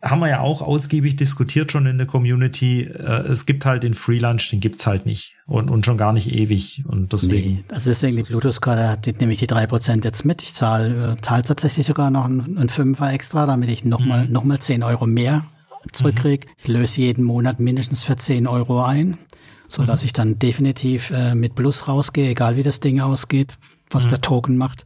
[0.00, 2.82] haben wir ja auch ausgiebig diskutiert schon in der Community.
[2.82, 6.12] Äh, es gibt halt den Free Lunch, den gibt's halt nicht und, und schon gar
[6.12, 6.84] nicht ewig.
[6.86, 7.54] Und deswegen.
[7.54, 10.42] Nee, also deswegen die Bluetooth-Karte hat nämlich die drei Prozent jetzt mit.
[10.42, 14.32] Ich zahle äh, zahl tatsächlich sogar noch einen, einen Fünfer extra, damit ich nochmal mhm.
[14.32, 15.46] noch mal zehn Euro mehr
[15.90, 16.46] zurückkriege.
[16.46, 16.52] Mhm.
[16.58, 19.18] Ich löse jeden Monat mindestens für zehn Euro ein,
[19.66, 20.06] so dass mhm.
[20.06, 23.58] ich dann definitiv äh, mit Plus rausgehe, egal wie das Ding ausgeht,
[23.90, 24.10] was mhm.
[24.10, 24.84] der Token macht.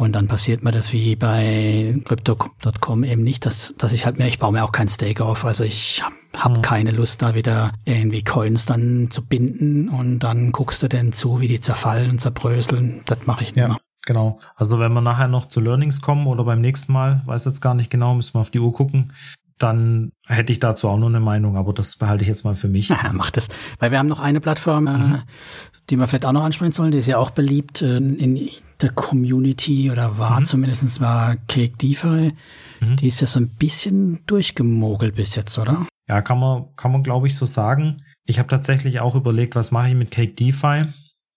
[0.00, 4.28] Und dann passiert mir das wie bei Crypto.com eben nicht, dass, dass ich halt mehr,
[4.28, 5.44] ich baue mir auch kein Stake auf.
[5.44, 6.62] Also ich habe hab mhm.
[6.62, 11.42] keine Lust, da wieder irgendwie Coins dann zu binden und dann guckst du denn zu,
[11.42, 13.02] wie die zerfallen und zerbröseln.
[13.04, 13.68] Das mache ich nicht ja.
[13.68, 13.76] mehr.
[14.06, 14.38] Genau.
[14.56, 17.74] Also wenn wir nachher noch zu Learnings kommen oder beim nächsten Mal, weiß jetzt gar
[17.74, 19.12] nicht genau, müssen wir auf die Uhr gucken,
[19.62, 22.68] dann hätte ich dazu auch nur eine Meinung, aber das behalte ich jetzt mal für
[22.68, 22.88] mich.
[22.88, 23.48] Ja, mach das.
[23.78, 25.22] Weil wir haben noch eine Plattform, äh, mhm.
[25.90, 28.48] Die wir vielleicht auch noch ansprechen sollen, die ist ja auch beliebt äh, in
[28.80, 30.44] der Community oder war mhm.
[30.44, 32.32] zumindest war Cake DeFi.
[32.80, 32.96] Mhm.
[32.96, 35.86] Die ist ja so ein bisschen durchgemogelt bis jetzt, oder?
[36.08, 38.02] Ja, kann man, kann man glaube ich so sagen.
[38.24, 40.86] Ich habe tatsächlich auch überlegt, was mache ich mit Cake DeFi.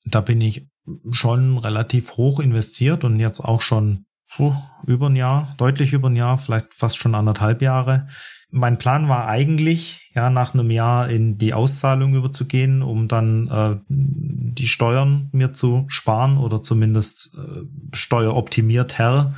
[0.05, 0.67] Da bin ich
[1.11, 4.53] schon relativ hoch investiert und jetzt auch schon puh,
[4.85, 8.07] über ein Jahr, deutlich über ein Jahr, vielleicht fast schon anderthalb Jahre.
[8.55, 13.77] Mein Plan war eigentlich, ja, nach einem Jahr in die Auszahlung überzugehen, um dann äh,
[13.89, 19.33] die Steuern mir zu sparen oder zumindest äh, steueroptimierter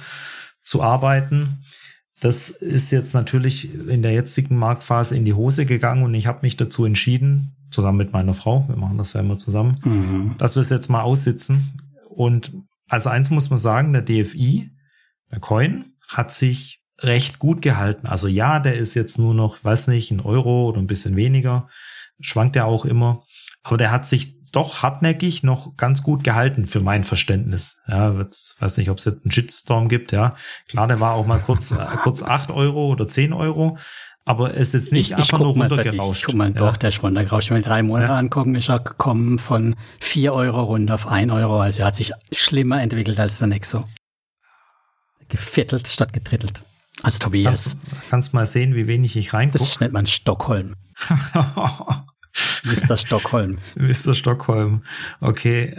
[0.61, 1.63] zu arbeiten.
[2.19, 6.39] Das ist jetzt natürlich in der jetzigen Marktphase in die Hose gegangen und ich habe
[6.41, 10.35] mich dazu entschieden, zusammen mit meiner Frau, wir machen das ja immer zusammen, mhm.
[10.37, 11.79] dass wir es jetzt mal aussitzen.
[12.09, 12.53] Und
[12.89, 14.71] als eins muss man sagen, der DFI,
[15.31, 18.07] der Coin, hat sich recht gut gehalten.
[18.07, 21.67] Also ja, der ist jetzt nur noch, weiß nicht, ein Euro oder ein bisschen weniger,
[22.19, 23.23] schwankt er auch immer.
[23.63, 27.81] Aber der hat sich doch hartnäckig noch ganz gut gehalten für mein Verständnis.
[27.87, 30.35] Ja, jetzt weiß nicht, ob es jetzt einen Shitstorm gibt, ja.
[30.69, 33.77] Klar, der war auch mal kurz, äh, kurz acht Euro oder zehn Euro.
[34.23, 36.25] Aber es ist jetzt nicht ich, einfach ich nur runtergerauscht.
[36.25, 36.53] Guck mal, ja.
[36.53, 37.49] doch, der ist runtergerauscht.
[37.49, 38.17] Wenn wir drei Monate ja.
[38.17, 41.59] angucken, ist er gekommen von vier Euro runter auf ein Euro.
[41.59, 43.83] Also er hat sich schlimmer entwickelt als der Nexo.
[45.27, 46.63] Geviertelt statt getrittelt.
[47.03, 47.77] Also Tobias.
[47.89, 49.63] Kannst, kannst mal sehen, wie wenig ich reingucke.
[49.63, 50.75] Das nennt man Stockholm.
[52.65, 52.97] Mr.
[52.97, 53.59] Stockholm.
[53.75, 54.15] Mr.
[54.15, 54.83] Stockholm.
[55.21, 55.75] Okay,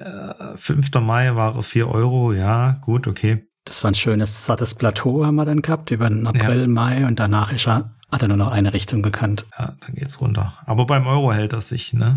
[0.57, 0.95] 5.
[0.95, 3.49] Äh, Mai war 4 Euro, ja, gut, okay.
[3.65, 6.69] Das war ein schönes, sattes Plateau haben wir dann gehabt, über den April, ja.
[6.69, 9.47] Mai und danach ist er, hat er nur noch eine Richtung gekannt.
[9.59, 10.55] Ja, dann geht's runter.
[10.65, 12.17] Aber beim Euro hält er sich, ne?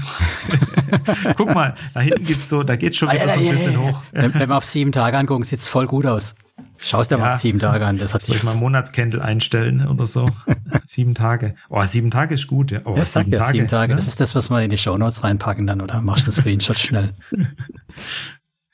[1.36, 4.04] Guck mal, da hinten gibt's so, da geht's schon ah, wieder so ein bisschen hoch.
[4.12, 6.36] Wenn, wenn wir auf sieben Tage angucken, sieht's voll gut aus.
[6.78, 7.22] Schaust dir ja.
[7.22, 7.98] mal sieben Tage an.
[7.98, 10.30] Das hat Soll ich mal Monatscandle einstellen oder so?
[10.86, 11.56] sieben Tage.
[11.70, 12.72] Oh, sieben Tage ist gut.
[12.72, 13.94] Ja, oh, ja, sieben, ja, Tage, sieben Tage.
[13.94, 13.98] Ne?
[13.98, 16.02] Das ist das, was wir in die Shownotes reinpacken dann, oder?
[16.02, 17.14] Machst einen Screenshot schnell.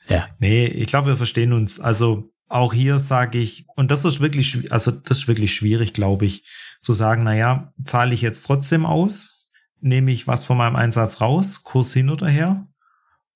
[0.08, 0.28] Ja.
[0.38, 1.80] Nee, ich glaube, wir verstehen uns.
[1.80, 6.26] Also auch hier sage ich, und das ist wirklich, also das ist wirklich schwierig, glaube
[6.26, 6.44] ich,
[6.80, 9.46] zu sagen, na ja, zahle ich jetzt trotzdem aus?
[9.80, 12.66] Nehme ich was von meinem Einsatz raus, Kurs hin oder her?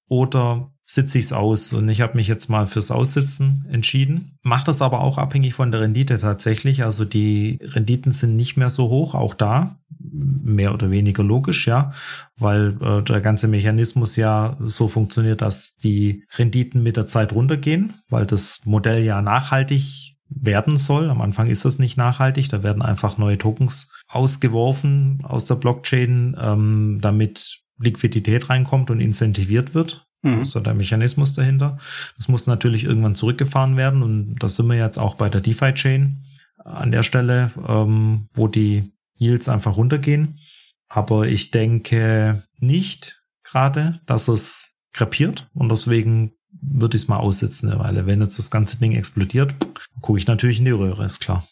[0.08, 1.72] Oder sitze ich es aus.
[1.72, 4.38] Und ich habe mich jetzt mal fürs Aussitzen entschieden.
[4.42, 6.82] Macht das aber auch abhängig von der Rendite tatsächlich.
[6.82, 9.78] Also die Renditen sind nicht mehr so hoch, auch da.
[10.12, 11.92] Mehr oder weniger logisch, ja,
[12.36, 17.94] weil äh, der ganze Mechanismus ja so funktioniert, dass die Renditen mit der Zeit runtergehen,
[18.08, 21.10] weil das Modell ja nachhaltig werden soll.
[21.10, 26.36] Am Anfang ist das nicht nachhaltig, da werden einfach neue Tokens ausgeworfen aus der Blockchain,
[26.40, 30.06] ähm, damit Liquidität reinkommt und incentiviert wird.
[30.22, 30.38] Mhm.
[30.38, 31.78] Das ist der Mechanismus dahinter.
[32.16, 36.24] Das muss natürlich irgendwann zurückgefahren werden und das sind wir jetzt auch bei der DeFi-Chain
[36.64, 40.40] an der Stelle, ähm, wo die Yields einfach runtergehen.
[40.88, 47.70] Aber ich denke nicht gerade, dass es krepiert und deswegen würde ich es mal aussitzen
[47.70, 48.06] eine Weile.
[48.06, 49.54] Wenn jetzt das ganze Ding explodiert,
[50.00, 51.46] gucke ich natürlich in die Röhre, ist klar.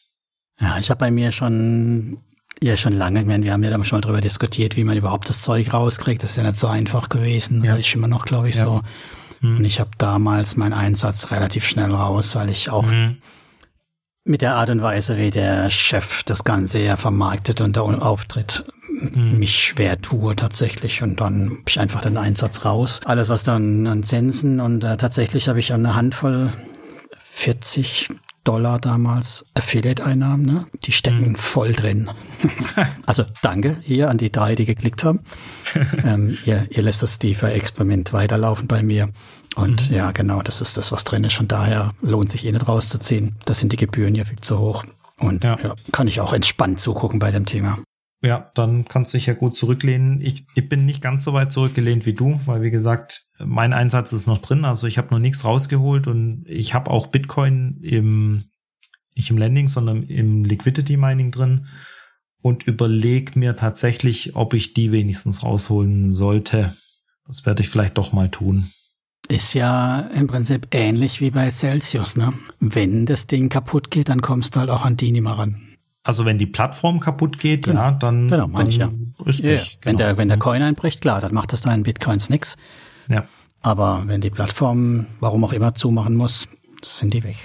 [0.61, 2.19] Ja, ich habe bei mir schon
[2.61, 3.21] ja, schon lange.
[3.21, 6.23] Ich meine, wir haben ja dann schon darüber diskutiert, wie man überhaupt das Zeug rauskriegt.
[6.23, 7.63] Das ist ja nicht so einfach gewesen.
[7.63, 7.77] Ja.
[7.77, 8.65] Ist immer noch, glaube ich, ja.
[8.65, 8.83] so.
[9.41, 9.59] Mhm.
[9.59, 13.19] Und ich habe damals meinen Einsatz relativ schnell raus, weil ich auch mhm.
[14.29, 18.65] Mit der Art und Weise, wie der Chef das Ganze ja vermarktet und da auftritt,
[18.89, 19.39] mhm.
[19.39, 21.03] mich schwer tue tatsächlich.
[21.03, 23.01] Und dann habe ich einfach den Einsatz raus.
[23.05, 26.53] Alles, was dann an Zinsen und äh, tatsächlich habe ich eine Handvoll
[27.19, 28.09] 40
[28.49, 30.67] Dollar damals Affiliate-Einnahmen, ne?
[30.83, 31.35] Die stecken mhm.
[31.35, 32.09] voll drin.
[33.07, 35.21] also danke hier an die drei, die geklickt haben.
[36.03, 39.11] ähm, ihr, ihr lässt das DeFi-Experiment weiterlaufen bei mir.
[39.55, 39.97] Und mhm.
[39.97, 41.35] ja, genau, das ist das, was drin ist.
[41.35, 43.37] Von daher lohnt sich eh nicht rauszuziehen.
[43.45, 44.85] Da sind die Gebühren ja viel zu hoch.
[45.19, 45.59] Und ja.
[45.63, 47.79] ja, kann ich auch entspannt zugucken bei dem Thema.
[48.21, 50.21] Ja, dann kannst du dich ja gut zurücklehnen.
[50.21, 54.13] Ich, ich bin nicht ganz so weit zurückgelehnt wie du, weil wie gesagt, mein Einsatz
[54.13, 54.65] ist noch drin.
[54.65, 58.45] Also ich habe noch nichts rausgeholt und ich habe auch Bitcoin im
[59.15, 61.67] nicht im Lending, sondern im Liquidity Mining drin
[62.41, 66.77] und überleg mir tatsächlich, ob ich die wenigstens rausholen sollte.
[67.27, 68.71] Das werde ich vielleicht doch mal tun.
[69.29, 72.31] Ist ja im Prinzip ähnlich wie bei Celsius, ne?
[72.61, 75.68] Wenn das Ding kaputt geht, dann kommst du halt auch an die nicht mehr ran.
[76.09, 77.81] Also wenn die Plattform kaputt geht, genau.
[77.81, 78.91] ja, dann, genau, dann ich, ja.
[79.27, 79.79] ist ja, nicht.
[79.83, 80.09] Wenn, genau.
[80.09, 80.39] der, wenn der.
[80.39, 82.57] Coin einbricht, klar, dann macht das deinen Bitcoins nix.
[83.11, 83.27] Ja.
[83.61, 86.49] Aber wenn die Plattform, warum auch immer, zumachen muss,
[86.83, 87.37] sind die weg.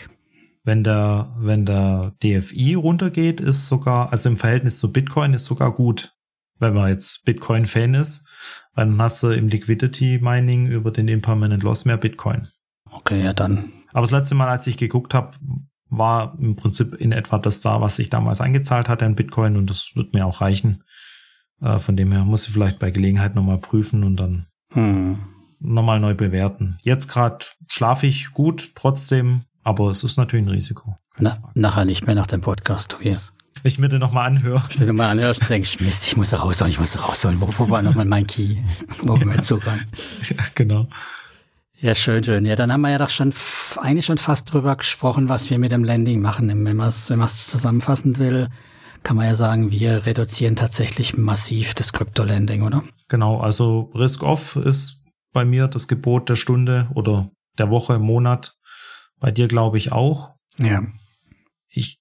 [0.63, 5.73] Wenn der, wenn der DFI runtergeht, ist sogar, also im Verhältnis zu Bitcoin ist sogar
[5.73, 6.13] gut.
[6.58, 8.30] Wenn man jetzt Bitcoin-Fan ist,
[8.78, 12.47] dann hast du im Liquidity Mining über den Impermanent Loss mehr Bitcoin.
[12.89, 13.73] Okay, ja dann.
[13.91, 15.32] Aber das letzte Mal, als ich geguckt habe,
[15.98, 19.70] war im Prinzip in etwa das da, was ich damals eingezahlt hatte in Bitcoin und
[19.70, 20.84] das wird mir auch reichen.
[21.62, 25.20] Äh, von dem her muss ich vielleicht bei Gelegenheit nochmal prüfen und dann hm.
[25.60, 26.78] nochmal neu bewerten.
[26.82, 30.96] Jetzt gerade schlafe ich gut, trotzdem, aber es ist natürlich ein Risiko.
[31.20, 33.32] Na, nachher nicht mehr nach dem Podcast, Tobias.
[33.64, 34.64] Ich mir den nochmal anhöre.
[34.70, 37.40] Ich mir mal anhörst denkst, Mist, ich muss rausholen, ich muss rausholen.
[37.40, 38.58] Wo, wo war nochmal mein Key?
[39.04, 39.82] Wo wir mein Zugang?
[40.24, 40.88] Ja, genau.
[41.84, 42.46] Ja, schön, schön.
[42.46, 43.34] Ja, dann haben wir ja doch schon
[43.76, 46.48] eigentlich schon fast drüber gesprochen, was wir mit dem Landing machen.
[46.48, 48.48] Wenn man es wenn man's zusammenfassen will,
[49.04, 52.86] kann man ja sagen, wir reduzieren tatsächlich massiv das Crypto-Landing, oder?
[53.10, 58.56] Genau, also Risk-Off ist bei mir das Gebot der Stunde oder der Woche, im Monat.
[59.19, 60.36] Bei dir glaube ich auch.
[60.60, 60.84] Ja.
[61.67, 62.00] Ich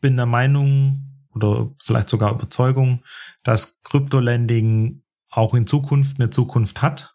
[0.00, 3.04] bin der Meinung oder vielleicht sogar Überzeugung,
[3.42, 7.12] dass Crypto-Landing auch in Zukunft eine Zukunft hat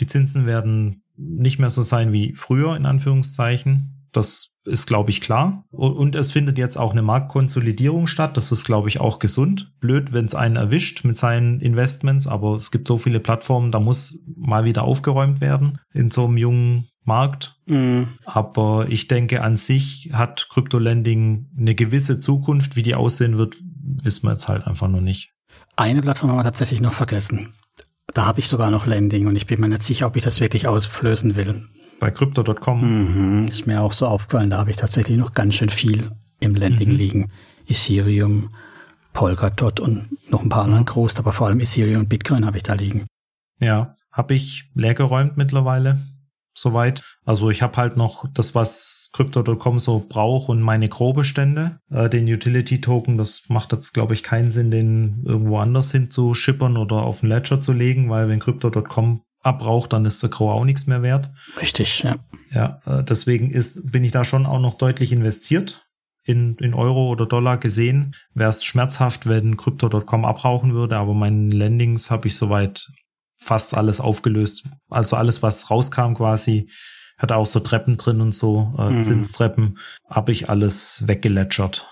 [0.00, 3.94] die Zinsen werden nicht mehr so sein wie früher, in Anführungszeichen.
[4.12, 5.64] Das ist, glaube ich, klar.
[5.70, 8.36] Und es findet jetzt auch eine Marktkonsolidierung statt.
[8.36, 9.72] Das ist, glaube ich, auch gesund.
[9.80, 13.80] Blöd, wenn es einen erwischt mit seinen Investments, aber es gibt so viele Plattformen, da
[13.80, 17.56] muss mal wieder aufgeräumt werden in so einem jungen Markt.
[17.66, 18.08] Mhm.
[18.24, 22.76] Aber ich denke, an sich hat Crypto-Lending eine gewisse Zukunft.
[22.76, 25.32] Wie die aussehen wird, wissen wir jetzt halt einfach noch nicht.
[25.76, 27.54] Eine Plattform haben wir tatsächlich noch vergessen.
[28.14, 30.40] Da habe ich sogar noch Landing und ich bin mir nicht sicher, ob ich das
[30.40, 31.68] wirklich ausflößen will.
[32.00, 33.40] Bei Crypto.com?
[33.42, 36.54] Mhm, ist mir auch so aufgefallen, da habe ich tatsächlich noch ganz schön viel im
[36.54, 36.96] Landing mhm.
[36.96, 37.30] liegen.
[37.66, 38.54] Ethereum,
[39.12, 40.70] Polkadot und noch ein paar mhm.
[40.70, 43.06] anderen groß, aber vor allem Ethereum und Bitcoin habe ich da liegen.
[43.60, 45.98] Ja, habe ich leer geräumt mittlerweile
[46.60, 47.02] soweit.
[47.24, 51.78] Also ich habe halt noch das, was Crypto.com so braucht und meine Grobestände.
[51.90, 56.34] Äh, den Utility-Token, das macht jetzt, glaube ich, keinen Sinn, den irgendwo anders hin zu
[56.34, 60.50] schippern oder auf den Ledger zu legen, weil wenn Crypto.com abbraucht, dann ist der Crow
[60.50, 61.32] auch nichts mehr wert.
[61.60, 62.16] Richtig, ja.
[62.50, 65.84] Ja, äh, deswegen ist, bin ich da schon auch noch deutlich investiert.
[66.24, 71.50] In, in Euro oder Dollar gesehen, wäre es schmerzhaft, wenn Crypto.com abrauchen würde, aber meinen
[71.50, 72.86] Landings habe ich soweit
[73.38, 74.68] fast alles aufgelöst.
[74.90, 76.68] Also alles, was rauskam quasi,
[77.16, 79.02] hatte auch so Treppen drin und so, äh, mhm.
[79.02, 81.86] Zinstreppen, habe ich alles weggeletschert.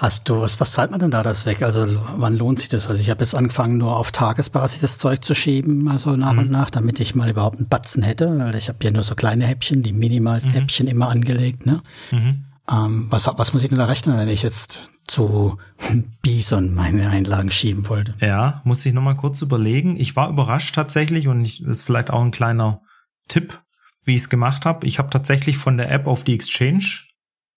[0.00, 1.62] Hast du, was, was zahlt man denn da das weg?
[1.62, 1.86] Also
[2.16, 2.88] wann lohnt sich das?
[2.88, 6.38] Also ich habe jetzt angefangen, nur auf Tagesbasis das Zeug zu schieben, also nach mhm.
[6.38, 9.14] und nach, damit ich mal überhaupt einen Batzen hätte, weil ich habe ja nur so
[9.14, 10.56] kleine Häppchen, die minimalsten mhm.
[10.56, 11.66] Häppchen immer angelegt.
[11.66, 11.82] Ne?
[12.12, 12.46] Mhm.
[12.70, 14.80] Ähm, was, was muss ich denn da rechnen, wenn ich jetzt
[15.10, 15.58] zu
[16.22, 18.14] Bison meine Einlagen schieben wollte?
[18.20, 19.96] Ja, muss ich nochmal kurz überlegen.
[19.98, 22.82] Ich war überrascht tatsächlich und ich, das ist vielleicht auch ein kleiner
[23.28, 23.60] Tipp,
[24.04, 24.86] wie ich es gemacht habe.
[24.86, 26.84] Ich habe tatsächlich von der App auf die Exchange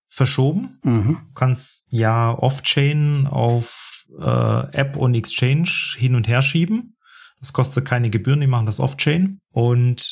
[0.07, 0.79] verschoben.
[0.83, 1.17] Mhm.
[1.27, 6.97] Du kannst ja Off-Chain auf äh, App und Exchange hin und her schieben.
[7.39, 9.39] Das kostet keine Gebühren, die machen das Off-Chain.
[9.51, 10.11] Und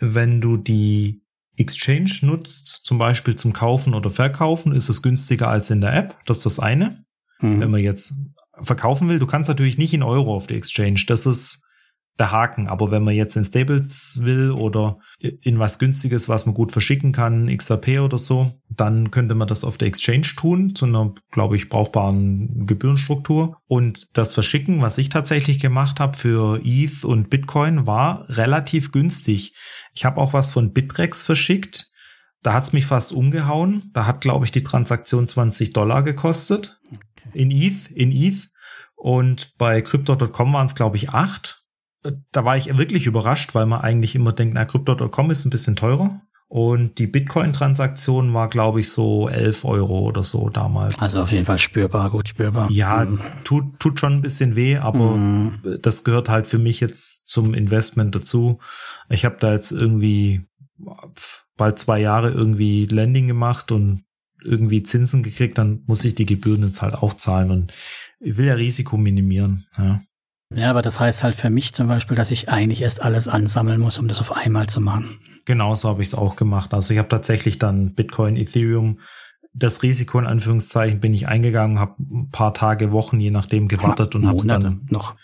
[0.00, 1.22] wenn du die
[1.58, 6.16] Exchange nutzt, zum Beispiel zum Kaufen oder Verkaufen, ist es günstiger als in der App.
[6.26, 7.04] Das ist das eine.
[7.40, 7.60] Mhm.
[7.60, 8.22] Wenn man jetzt
[8.60, 11.04] verkaufen will, du kannst natürlich nicht in Euro auf die Exchange.
[11.06, 11.62] Das ist
[12.18, 12.68] der Haken.
[12.68, 17.12] Aber wenn man jetzt in Stables will oder in was Günstiges, was man gut verschicken
[17.12, 21.56] kann, XRP oder so, dann könnte man das auf der Exchange tun, zu einer, glaube
[21.56, 23.56] ich, brauchbaren Gebührenstruktur.
[23.66, 29.54] Und das Verschicken, was ich tatsächlich gemacht habe für ETH und Bitcoin, war relativ günstig.
[29.94, 31.90] Ich habe auch was von Bitrex verschickt.
[32.42, 33.90] Da hat's mich fast umgehauen.
[33.92, 36.78] Da hat, glaube ich, die Transaktion 20 Dollar gekostet.
[37.32, 38.48] In ETH, in ETH.
[38.96, 41.62] Und bei Crypto.com waren es, glaube ich, acht
[42.02, 45.76] da war ich wirklich überrascht, weil man eigentlich immer denkt, na, Crypto.com ist ein bisschen
[45.76, 46.20] teurer.
[46.50, 50.98] Und die Bitcoin-Transaktion war, glaube ich, so 11 Euro oder so damals.
[50.98, 52.70] Also auf jeden Fall spürbar, gut spürbar.
[52.70, 53.20] Ja, mhm.
[53.44, 55.78] tut, tut schon ein bisschen weh, aber mhm.
[55.82, 58.60] das gehört halt für mich jetzt zum Investment dazu.
[59.10, 60.48] Ich habe da jetzt irgendwie
[61.58, 64.04] bald zwei Jahre irgendwie Landing gemacht und
[64.42, 67.72] irgendwie Zinsen gekriegt, dann muss ich die Gebühren jetzt halt auch zahlen und
[68.20, 69.66] ich will ja Risiko minimieren.
[69.76, 70.00] Ja.
[70.54, 73.80] Ja, aber das heißt halt für mich zum Beispiel, dass ich eigentlich erst alles ansammeln
[73.80, 75.18] muss, um das auf einmal zu machen.
[75.44, 76.72] Genau so habe ich es auch gemacht.
[76.72, 78.98] Also ich habe tatsächlich dann Bitcoin, Ethereum,
[79.54, 84.14] das Risiko in Anführungszeichen bin ich eingegangen, habe ein paar Tage, Wochen, je nachdem gewartet
[84.14, 85.16] und habe es dann noch.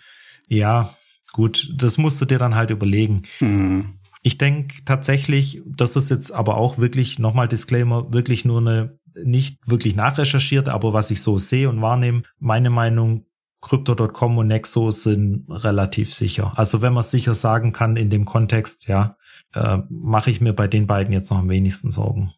[0.49, 0.95] Ja,
[1.33, 3.23] gut, das musst du dir dann halt überlegen.
[3.41, 3.99] Mhm.
[4.23, 9.69] Ich denke tatsächlich, das ist jetzt aber auch wirklich nochmal Disclaimer, wirklich nur eine nicht
[9.69, 13.27] wirklich nachrecherchiert, aber was ich so sehe und wahrnehme, meine Meinung,
[13.65, 16.53] Crypto.com und Nexo sind relativ sicher.
[16.57, 19.17] Also wenn man sicher sagen kann in dem Kontext, ja,
[19.55, 22.33] äh, mache ich mir bei den beiden jetzt noch am wenigsten Sorgen.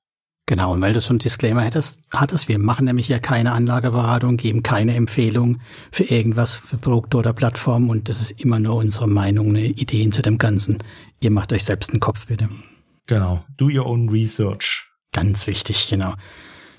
[0.48, 4.36] Genau, und weil du so ein Disclaimer hättest, hattest, wir machen nämlich ja keine Anlageberatung,
[4.36, 5.58] geben keine Empfehlung
[5.90, 10.12] für irgendwas, für Produkte oder Plattformen und das ist immer nur unsere Meinung, eine Ideen
[10.12, 10.78] zu dem Ganzen.
[11.18, 12.48] Ihr macht euch selbst einen Kopf, bitte.
[13.06, 14.88] Genau, do your own research.
[15.12, 16.14] Ganz wichtig, genau.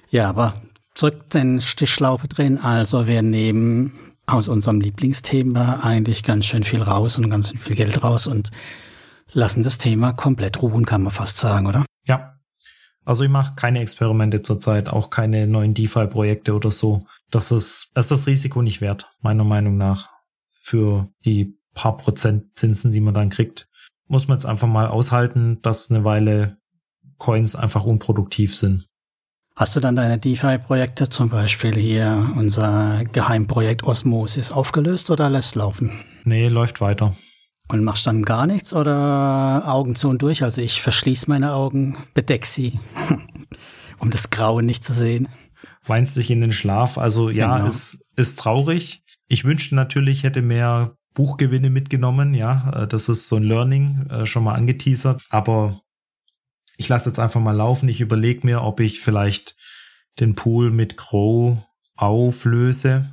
[0.10, 0.62] Ja, aber
[0.96, 2.58] zurück den Stichschlaufe drehen.
[2.58, 3.92] Also wir nehmen
[4.28, 8.52] aus unserem Lieblingsthema eigentlich ganz schön viel raus und ganz schön viel Geld raus und
[9.32, 11.86] lassen das Thema komplett ruhen, kann man fast sagen, oder?
[12.06, 12.34] Ja.
[13.06, 17.06] Also ich mache keine Experimente zurzeit, auch keine neuen DeFi-Projekte oder so.
[17.32, 20.10] Das ist, das ist das Risiko nicht wert, meiner Meinung nach.
[20.50, 23.70] Für die paar Prozent Zinsen, die man dann kriegt,
[24.08, 26.58] muss man jetzt einfach mal aushalten, dass eine Weile
[27.18, 28.87] Coins einfach unproduktiv sind.
[29.58, 35.94] Hast du dann deine DeFi-Projekte, zum Beispiel hier unser Geheimprojekt Osmosis, aufgelöst oder lässt laufen?
[36.26, 37.16] Nee, läuft weiter.
[37.68, 40.44] Und machst dann gar nichts oder Augen zu und durch?
[40.44, 42.80] Also ich verschließe meine Augen, bedeck sie,
[43.98, 45.28] um das Grauen nicht zu sehen.
[45.88, 47.00] Weinst dich in den Schlaf.
[47.00, 47.68] Also ja, genau.
[47.68, 49.02] es ist traurig.
[49.28, 52.36] Ich wünschte natürlich, hätte mehr Buchgewinne mitgenommen.
[52.36, 55.24] Ja, äh, das ist so ein Learning, äh, schon mal angeteasert.
[55.32, 55.82] Aber
[56.78, 57.90] ich lasse jetzt einfach mal laufen.
[57.90, 59.56] Ich überlege mir, ob ich vielleicht
[60.20, 61.58] den Pool mit Grow
[61.96, 63.12] auflöse.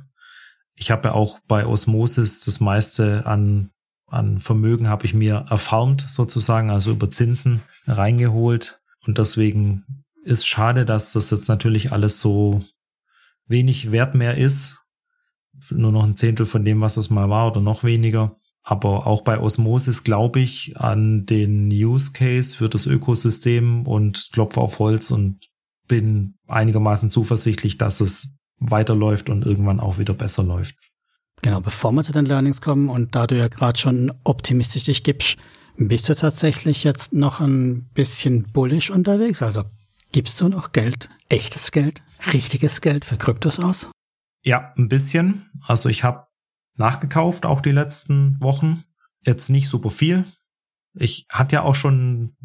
[0.75, 3.71] Ich habe ja auch bei Osmosis das meiste an,
[4.07, 8.81] an Vermögen habe ich mir erfarmt sozusagen, also über Zinsen reingeholt.
[9.05, 9.83] Und deswegen
[10.23, 12.63] ist schade, dass das jetzt natürlich alles so
[13.47, 14.81] wenig wert mehr ist.
[15.69, 18.35] Nur noch ein Zehntel von dem, was es mal war oder noch weniger.
[18.67, 24.59] Aber auch bei Osmosis glaube ich an den Use Case für das Ökosystem und klopfe
[24.59, 25.47] auf Holz und
[25.87, 30.75] bin einigermaßen zuversichtlich, dass es weiterläuft und irgendwann auch wieder besser läuft.
[31.43, 35.03] Genau, bevor wir zu den Learnings kommen und da du ja gerade schon optimistisch dich
[35.03, 35.37] gibst,
[35.77, 39.43] bist du tatsächlich jetzt noch ein bisschen bullish unterwegs?
[39.43, 39.63] Also
[40.11, 42.01] gibst du noch Geld, echtes Geld,
[42.33, 43.91] richtiges Geld für Kryptos aus?
[44.43, 45.51] Ja, ein bisschen.
[45.67, 46.25] Also ich habe
[46.77, 48.83] nachgekauft, auch die letzten Wochen.
[49.25, 50.25] Jetzt nicht super viel.
[50.97, 52.35] Ich hatte ja auch schon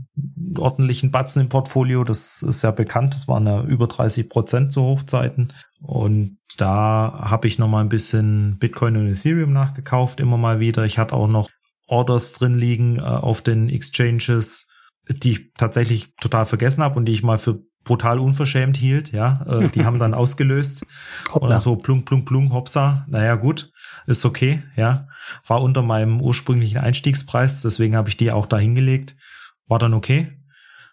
[0.59, 4.83] ordentlichen Batzen im Portfolio, das ist ja bekannt, das waren ja über 30 Prozent zu
[4.83, 5.53] Hochzeiten.
[5.81, 10.85] Und da habe ich noch mal ein bisschen Bitcoin und Ethereum nachgekauft, immer mal wieder.
[10.85, 11.49] Ich hatte auch noch
[11.87, 14.70] Orders drin liegen äh, auf den Exchanges,
[15.09, 19.45] die ich tatsächlich total vergessen habe und die ich mal für brutal unverschämt hielt, ja.
[19.49, 20.85] Äh, die haben dann ausgelöst.
[21.33, 21.49] Hoppla.
[21.49, 23.05] Oder so plunk, plunk, plunk, hopsa.
[23.09, 23.70] Naja, gut,
[24.07, 25.09] ist okay, ja.
[25.46, 29.16] War unter meinem ursprünglichen Einstiegspreis, deswegen habe ich die auch da hingelegt.
[29.66, 30.36] War dann okay.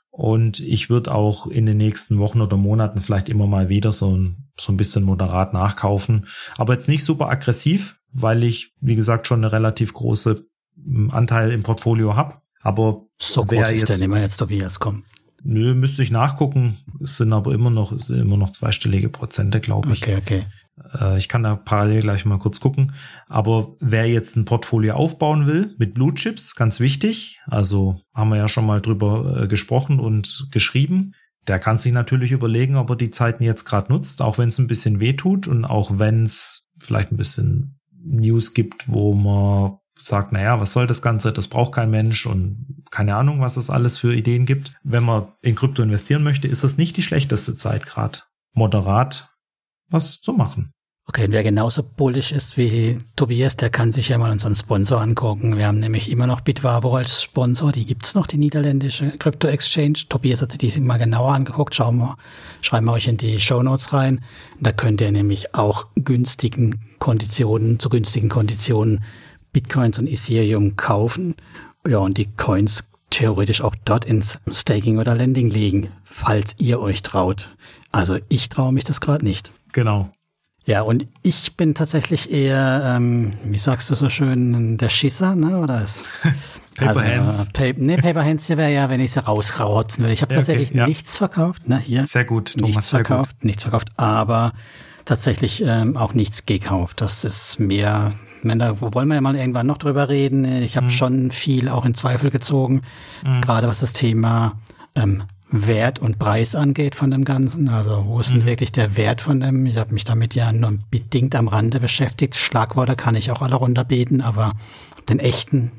[0.10, 4.18] Und ich würde auch in den nächsten Wochen oder Monaten vielleicht immer mal wieder so
[4.18, 6.26] ein, so ein bisschen moderat nachkaufen.
[6.58, 10.44] Aber jetzt nicht super aggressiv, weil ich, wie gesagt, schon eine relativ große
[11.10, 12.42] Anteil im Portfolio habe.
[12.62, 15.04] Aber so groß ist der mehr jetzt Tobias, komm.
[15.44, 16.78] Nö, müsste ich nachgucken.
[17.02, 20.02] Es sind aber immer noch, es sind immer noch zweistellige Prozente, glaube ich.
[20.02, 20.46] Okay, okay.
[21.00, 22.94] Äh, ich kann da parallel gleich mal kurz gucken.
[23.28, 27.40] Aber wer jetzt ein Portfolio aufbauen will mit Blue Chips, ganz wichtig.
[27.48, 31.14] Also haben wir ja schon mal drüber äh, gesprochen und geschrieben.
[31.48, 34.58] Der kann sich natürlich überlegen, ob er die Zeiten jetzt gerade nutzt, auch wenn es
[34.58, 39.78] ein bisschen weh tut und auch wenn es vielleicht ein bisschen News gibt, wo man
[39.98, 41.34] sagt, naja, was soll das Ganze?
[41.34, 44.74] Das braucht kein Mensch und keine Ahnung, was es alles für Ideen gibt.
[44.84, 48.20] Wenn man in Krypto investieren möchte, ist das nicht die schlechteste Zeit gerade.
[48.54, 49.37] Moderat
[49.90, 50.72] was zu machen.
[51.10, 55.00] Okay, und wer genauso bullish ist wie Tobias, der kann sich ja mal unseren Sponsor
[55.00, 55.56] angucken.
[55.56, 57.72] Wir haben nämlich immer noch Bitwavo als Sponsor.
[57.72, 60.00] Die gibt's noch, die niederländische Crypto Exchange.
[60.10, 61.76] Tobias hat sich die mal genauer angeguckt.
[61.76, 62.18] Schauen wir,
[62.60, 64.20] schreiben wir euch in die Show Notes rein.
[64.60, 69.06] Da könnt ihr nämlich auch günstigen Konditionen, zu günstigen Konditionen
[69.54, 71.36] Bitcoins und Ethereum kaufen.
[71.88, 77.02] Ja, und die Coins theoretisch auch dort ins Staking oder Lending legen, falls ihr euch
[77.02, 77.50] traut.
[77.92, 79.52] Also ich traue mich das gerade nicht.
[79.74, 80.10] Genau.
[80.66, 85.60] Ja, und ich bin tatsächlich eher, ähm, wie sagst du so schön, der Schisser, ne?
[85.60, 86.04] Oder ist
[86.76, 87.50] Paper also, Hands.
[87.54, 90.14] Pa nee, Paper Hands wäre ja, wenn ich sie rauskrautzen würde.
[90.14, 90.88] Ich habe ja, tatsächlich okay, ja.
[90.88, 91.80] nichts verkauft, ne?
[91.80, 92.06] Hier.
[92.06, 93.46] Sehr gut, Thomas, Nichts verkauft, gut.
[93.46, 94.52] nichts verkauft, aber
[95.06, 97.00] tatsächlich ähm, auch nichts gekauft.
[97.00, 98.12] Das ist mehr,
[98.44, 100.46] da wollen wir ja mal irgendwann noch drüber reden.
[100.46, 100.92] Ich habe mhm.
[100.92, 102.82] schon viel auch in Zweifel gezogen,
[103.26, 103.42] mhm.
[103.42, 104.54] gerade was das Thema
[104.96, 107.70] ähm, Wert und Preis angeht von dem Ganzen.
[107.70, 108.46] Also wo ist denn mhm.
[108.46, 109.66] wirklich der Wert von dem?
[109.66, 112.36] Ich habe mich damit ja nur bedingt am Rande beschäftigt.
[112.36, 114.54] Schlagworte kann ich auch alle runterbeten, aber
[115.08, 115.72] den echten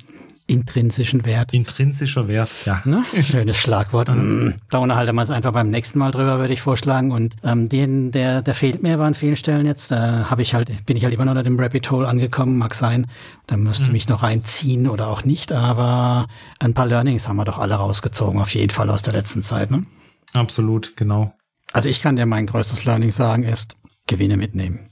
[0.48, 1.52] intrinsischen Wert.
[1.52, 2.80] Intrinsischer Wert, ja.
[2.84, 3.04] Ne?
[3.22, 4.08] Schönes Schlagwort.
[4.08, 4.54] Mhm.
[4.70, 7.12] Da unterhalten wir uns einfach beim nächsten Mal drüber, würde ich vorschlagen.
[7.12, 9.90] Und ähm, den, der, der fehlt mir aber an vielen Stellen jetzt.
[9.90, 12.74] Da habe ich halt, bin ich halt immer noch unter dem Rabbit Hole angekommen, mag
[12.74, 13.06] sein.
[13.46, 13.92] Da müsste mhm.
[13.92, 15.52] mich noch reinziehen oder auch nicht.
[15.52, 16.26] Aber
[16.58, 19.70] ein paar Learnings haben wir doch alle rausgezogen, auf jeden Fall aus der letzten Zeit.
[19.70, 19.84] Ne?
[20.32, 21.34] Absolut, genau.
[21.74, 23.76] Also ich kann dir mein größtes Learning sagen, ist
[24.06, 24.88] Gewinne mitnehmen.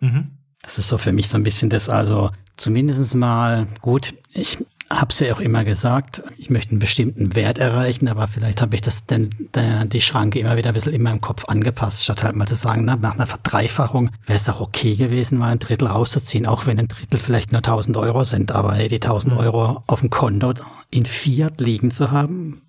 [0.00, 0.38] Mhm.
[0.62, 4.14] Das ist so für mich so ein bisschen das, also zumindest mal gut.
[4.32, 8.62] Ich habe es ja auch immer gesagt, ich möchte einen bestimmten Wert erreichen, aber vielleicht
[8.62, 12.22] habe ich das denn die Schranke immer wieder ein bisschen in meinem Kopf angepasst, statt
[12.22, 15.58] halt mal zu sagen, na, nach einer Verdreifachung wäre es auch okay gewesen, mal ein
[15.58, 19.34] Drittel rauszuziehen, auch wenn ein Drittel vielleicht nur 1000 Euro sind, aber hey, die 1000
[19.34, 19.40] mhm.
[19.40, 20.54] Euro auf dem Konto
[20.90, 22.62] in Fiat liegen zu haben,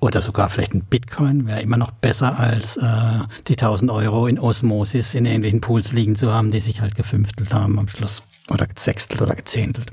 [0.00, 4.38] oder sogar vielleicht ein Bitcoin wäre immer noch besser als äh, die 1000 Euro in
[4.38, 8.66] Osmosis in ähnlichen Pools liegen zu haben, die sich halt gefünftelt haben am Schluss oder
[8.66, 9.92] gezextelt oder gezehntelt.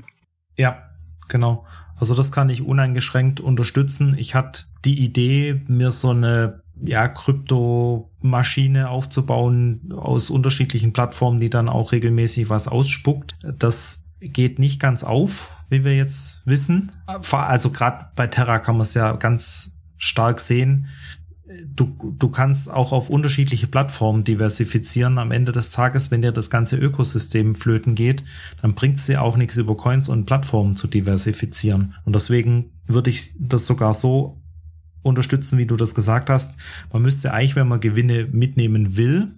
[0.56, 0.87] Ja,
[1.28, 1.64] Genau.
[1.96, 4.14] Also das kann ich uneingeschränkt unterstützen.
[4.16, 11.68] Ich hatte die Idee, mir so eine ja, Kryptomaschine aufzubauen aus unterschiedlichen Plattformen, die dann
[11.68, 13.36] auch regelmäßig was ausspuckt.
[13.42, 16.92] Das geht nicht ganz auf, wie wir jetzt wissen.
[17.06, 20.86] Also gerade bei Terra kann man es ja ganz stark sehen
[21.74, 25.18] du, du kannst auch auf unterschiedliche Plattformen diversifizieren.
[25.18, 28.24] Am Ende des Tages, wenn dir das ganze Ökosystem flöten geht,
[28.60, 31.94] dann bringt es dir auch nichts über Coins und Plattformen zu diversifizieren.
[32.04, 34.40] Und deswegen würde ich das sogar so
[35.02, 36.58] unterstützen, wie du das gesagt hast.
[36.92, 39.28] Man müsste eigentlich, wenn man Gewinne mitnehmen will,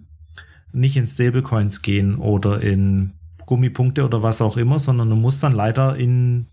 [0.73, 3.13] nicht in Stablecoins gehen oder in
[3.45, 6.47] Gummipunkte oder was auch immer, sondern du musst dann leider in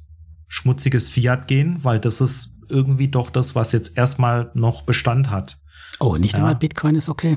[0.48, 5.58] schmutziges Fiat gehen, weil das ist irgendwie doch das, was jetzt erstmal noch Bestand hat.
[6.00, 6.38] Oh, nicht ja.
[6.38, 7.36] einmal Bitcoin ist okay.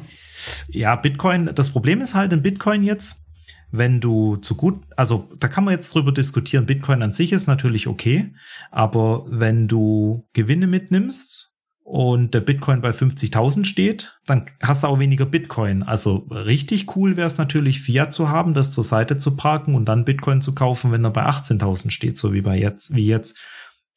[0.69, 3.25] Ja, Bitcoin, das Problem ist halt in Bitcoin jetzt,
[3.71, 7.47] wenn du zu gut, also da kann man jetzt drüber diskutieren, Bitcoin an sich ist
[7.47, 8.33] natürlich okay,
[8.69, 14.99] aber wenn du Gewinne mitnimmst und der Bitcoin bei 50.000 steht, dann hast du auch
[14.99, 15.83] weniger Bitcoin.
[15.83, 19.85] Also richtig cool wäre es natürlich, Fiat zu haben, das zur Seite zu parken und
[19.85, 23.39] dann Bitcoin zu kaufen, wenn er bei 18.000 steht, so wie bei jetzt, wie jetzt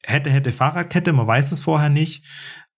[0.04, 2.24] hätte, hätte Fahrradkette, man weiß es vorher nicht.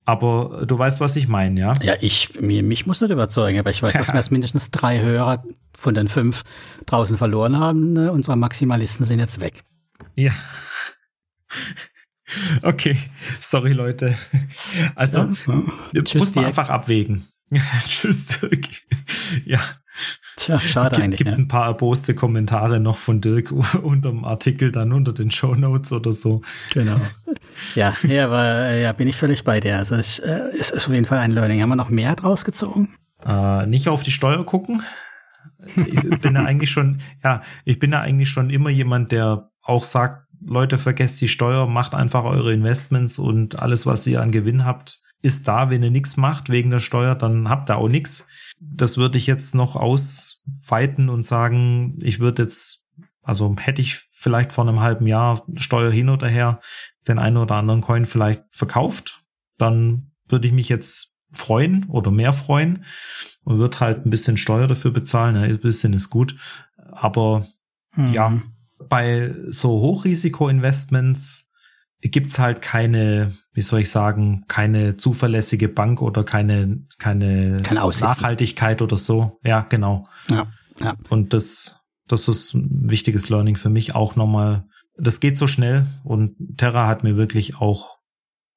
[0.04, 1.74] Aber du weißt, was ich meine, ja?
[1.82, 5.00] Ja, ich, mir, mich muss nicht überzeugen, aber ich weiß, dass wir jetzt mindestens drei
[5.00, 5.42] Hörer
[5.76, 6.44] von den fünf
[6.86, 7.92] draußen verloren haben.
[7.92, 8.12] Ne?
[8.12, 9.64] Unsere Maximalisten sind jetzt weg.
[10.14, 10.32] Ja.
[12.62, 12.98] Okay,
[13.38, 14.16] sorry Leute.
[14.96, 15.32] Also,
[15.94, 17.28] ja, muss man einfach abwägen.
[17.86, 18.66] Tschüss, Dirk.
[19.44, 19.60] Ja,
[20.36, 21.18] Tja, schade gibt, eigentlich.
[21.18, 21.36] Gibt ja.
[21.36, 25.92] ein paar erboste Kommentare noch von Dirk unter dem Artikel, dann unter den Show Notes
[25.92, 26.42] oder so.
[26.72, 27.00] Genau.
[27.74, 29.78] Ja, ja, aber ja, bin ich völlig bei dir.
[29.78, 31.62] Also es äh, ist auf jeden Fall ein Learning.
[31.62, 32.94] Haben wir noch mehr draus gezogen?
[33.24, 34.82] Äh, nicht auf die Steuer gucken.
[35.74, 39.84] Ich bin ja eigentlich schon, ja, ich bin ja eigentlich schon immer jemand, der auch
[39.84, 44.64] sagt, Leute, vergesst die Steuer, macht einfach eure Investments und alles, was ihr an Gewinn
[44.64, 45.70] habt, ist da.
[45.70, 48.28] Wenn ihr nichts macht wegen der Steuer, dann habt ihr auch nichts.
[48.58, 52.88] Das würde ich jetzt noch ausweiten und sagen, ich würde jetzt,
[53.22, 56.60] also hätte ich vielleicht vor einem halben Jahr Steuer hin oder her
[57.06, 59.24] den einen oder anderen Coin vielleicht verkauft,
[59.58, 62.84] dann würde ich mich jetzt freuen oder mehr freuen
[63.44, 65.36] und würde halt ein bisschen Steuer dafür bezahlen.
[65.36, 66.36] Ein bisschen ist gut.
[66.90, 67.46] Aber
[67.96, 68.12] Hm.
[68.12, 68.42] ja,
[68.88, 71.50] bei so Hochrisiko-Investments
[72.00, 77.62] gibt's halt keine, wie soll ich sagen, keine zuverlässige Bank oder keine, keine.
[77.72, 79.38] Nachhaltigkeit oder so.
[79.42, 80.06] Ja, genau.
[80.28, 80.46] Ja,
[80.78, 80.94] ja.
[81.08, 84.66] Und das, das ist ein wichtiges Learning für mich auch nochmal.
[84.98, 87.98] Das geht so schnell und Terra hat mir wirklich auch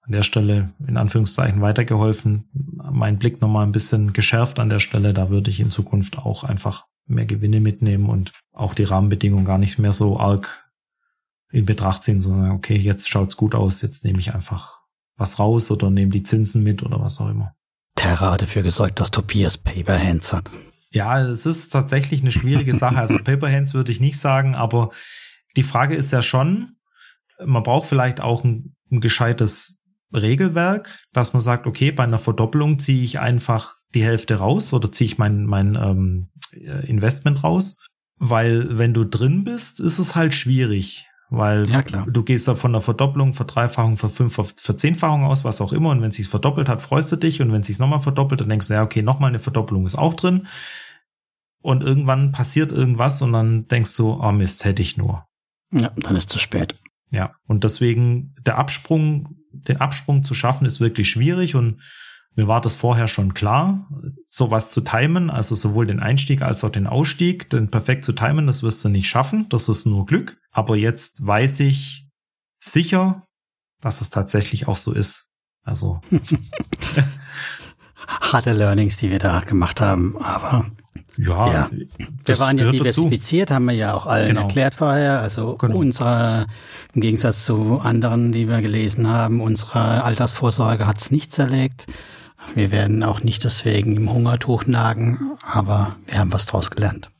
[0.01, 2.49] an der Stelle in Anführungszeichen weitergeholfen.
[2.91, 5.13] Mein Blick nochmal ein bisschen geschärft an der Stelle.
[5.13, 9.57] Da würde ich in Zukunft auch einfach mehr Gewinne mitnehmen und auch die Rahmenbedingungen gar
[9.57, 10.68] nicht mehr so arg
[11.51, 14.83] in Betracht ziehen, sondern okay, jetzt schaut's gut aus, jetzt nehme ich einfach
[15.17, 17.55] was raus oder nehme die Zinsen mit oder was auch immer.
[17.95, 20.51] Terra hat dafür gesorgt, dass Tobias Paper Hands hat.
[20.91, 22.97] Ja, es ist tatsächlich eine schwierige Sache.
[22.97, 24.91] Also Paper Hands würde ich nicht sagen, aber
[25.57, 26.77] die Frage ist ja schon,
[27.45, 29.81] man braucht vielleicht auch ein, ein gescheites
[30.13, 34.91] Regelwerk, dass man sagt, okay, bei einer Verdoppelung ziehe ich einfach die Hälfte raus oder
[34.91, 36.29] ziehe ich mein, mein ähm,
[36.83, 37.85] Investment raus.
[38.17, 41.08] Weil wenn du drin bist, ist es halt schwierig.
[41.29, 45.91] Weil Ja, du gehst da von der Verdopplung, Verdreifachung, Verfünf, Verzehnfachung aus, was auch immer.
[45.91, 47.41] Und wenn es sich verdoppelt hat, freust du dich.
[47.41, 49.97] Und wenn es sich nochmal verdoppelt, dann denkst du, ja, okay, nochmal eine Verdoppelung ist
[49.97, 50.47] auch drin.
[51.61, 55.25] Und irgendwann passiert irgendwas und dann denkst du, oh Mist, hätte ich nur.
[55.71, 56.75] Ja, dann ist zu spät.
[57.11, 57.35] Ja.
[57.47, 61.81] Und deswegen der Absprung, den Absprung zu schaffen, ist wirklich schwierig und
[62.35, 63.87] mir war das vorher schon klar,
[64.27, 68.47] sowas zu timen, also sowohl den Einstieg als auch den Ausstieg, denn perfekt zu timen,
[68.47, 70.37] das wirst du nicht schaffen, das ist nur Glück.
[70.51, 72.07] Aber jetzt weiß ich
[72.59, 73.23] sicher,
[73.81, 75.31] dass es tatsächlich auch so ist.
[75.65, 75.99] Also
[78.07, 80.65] Harte Learnings, die wir da gemacht haben, aber
[81.17, 81.69] ja, Ja.
[82.25, 83.01] wir waren ja gehört dazu.
[83.03, 84.41] diversifiziert, haben wir ja auch allen Genau.
[84.43, 85.19] erklärt vorher.
[85.19, 85.75] Also Genau.
[85.77, 86.47] unsere,
[86.93, 91.85] im Gegensatz zu anderen, die wir gelesen haben, unsere Altersvorsorge hat es nicht zerlegt.
[92.55, 97.11] Wir werden auch nicht deswegen im Hungertuch nagen, aber wir haben was draus gelernt.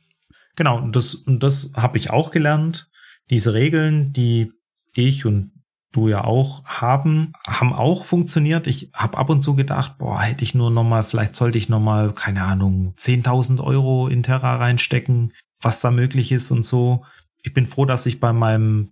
[0.56, 2.90] Genau, und das, und das habe ich auch gelernt.
[3.30, 4.52] Diese Regeln, die
[4.94, 5.52] ich und
[5.92, 8.66] du ja auch haben, haben auch funktioniert.
[8.66, 11.68] Ich habe ab und zu gedacht, boah, hätte ich nur noch mal, vielleicht sollte ich
[11.68, 17.04] noch mal, keine Ahnung, 10.000 Euro in Terra reinstecken, was da möglich ist und so.
[17.42, 18.90] Ich bin froh, dass ich bei meinem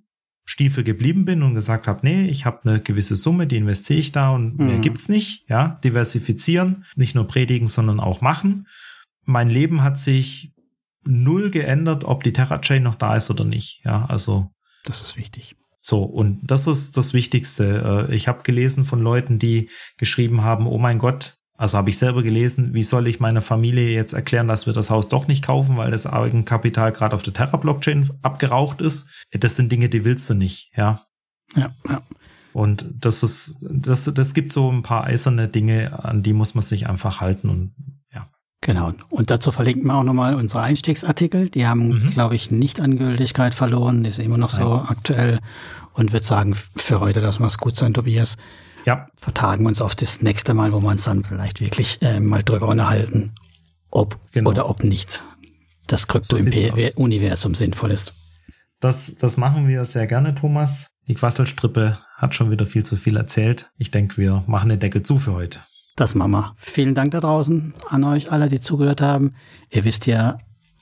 [0.51, 4.13] Stiefel geblieben bin und gesagt habe, nee, ich habe eine gewisse Summe, die investiere ich
[4.13, 4.81] da und mehr Mhm.
[4.81, 5.45] gibt's nicht.
[5.49, 8.67] Ja, diversifizieren, nicht nur predigen, sondern auch machen.
[9.27, 10.53] Mein Leben hat sich
[11.05, 13.83] null geändert, ob die TerraChain noch da ist oder nicht.
[13.85, 14.51] Ja, also
[14.85, 15.55] Das ist wichtig.
[15.81, 18.07] so, und das ist das Wichtigste.
[18.09, 19.69] Äh, Ich habe gelesen von Leuten, die
[19.99, 23.91] geschrieben haben, oh mein Gott, also habe ich selber gelesen, wie soll ich meiner Familie
[23.91, 27.35] jetzt erklären, dass wir das Haus doch nicht kaufen, weil das Eigenkapital gerade auf der
[27.35, 29.11] Terra-Blockchain abgeraucht ist.
[29.33, 31.03] Das sind Dinge, die willst du nicht, ja.
[31.57, 32.03] Ja, ja.
[32.53, 36.63] Und das ist, das, das gibt so ein paar eiserne Dinge, an die muss man
[36.63, 37.75] sich einfach halten und
[38.15, 38.29] ja.
[38.61, 38.93] Genau.
[39.11, 41.49] Und dazu verlinken wir auch nochmal unsere Einstiegsartikel.
[41.51, 42.11] Die haben, Mhm.
[42.11, 44.03] glaube ich, nicht an Gültigkeit verloren.
[44.05, 45.41] Die sind immer noch so aktuell.
[45.93, 48.37] Und würde sagen, für heute lassen wir es gut sein, Tobias.
[48.85, 52.21] Ja, Vertagen wir uns auf das nächste Mal, wo wir uns dann vielleicht wirklich äh,
[52.21, 53.33] mal drüber unterhalten,
[53.91, 54.51] ob Genau.
[54.51, 55.23] oder ob nicht
[55.87, 56.09] das So.
[56.09, 58.13] Krypto-Universum sinnvoll ist.
[58.81, 60.89] Das, das machen wir sehr gerne, Thomas.
[61.09, 63.71] Die Quasselstrippe hat schon wieder viel zu viel erzählt.
[63.79, 65.61] Ich denke, wir machen den Deckel zu für heute.
[65.97, 66.53] Das machen wir.
[66.57, 69.35] Vielen Dank da draußen an euch alle, die zugehört haben.
[69.71, 70.39] Ihr wisst ja,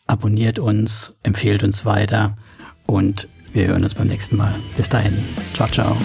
[0.07, 2.37] abonniert uns, empfehlt uns weiter
[2.85, 4.55] und wir hören uns beim nächsten Mal.
[4.77, 5.17] Bis dahin.
[5.55, 5.97] Ciao, ciao.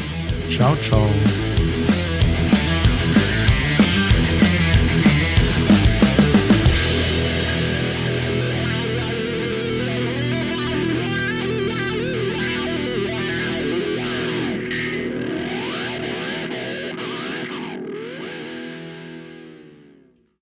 [0.50, 1.10] Ciao, ciao.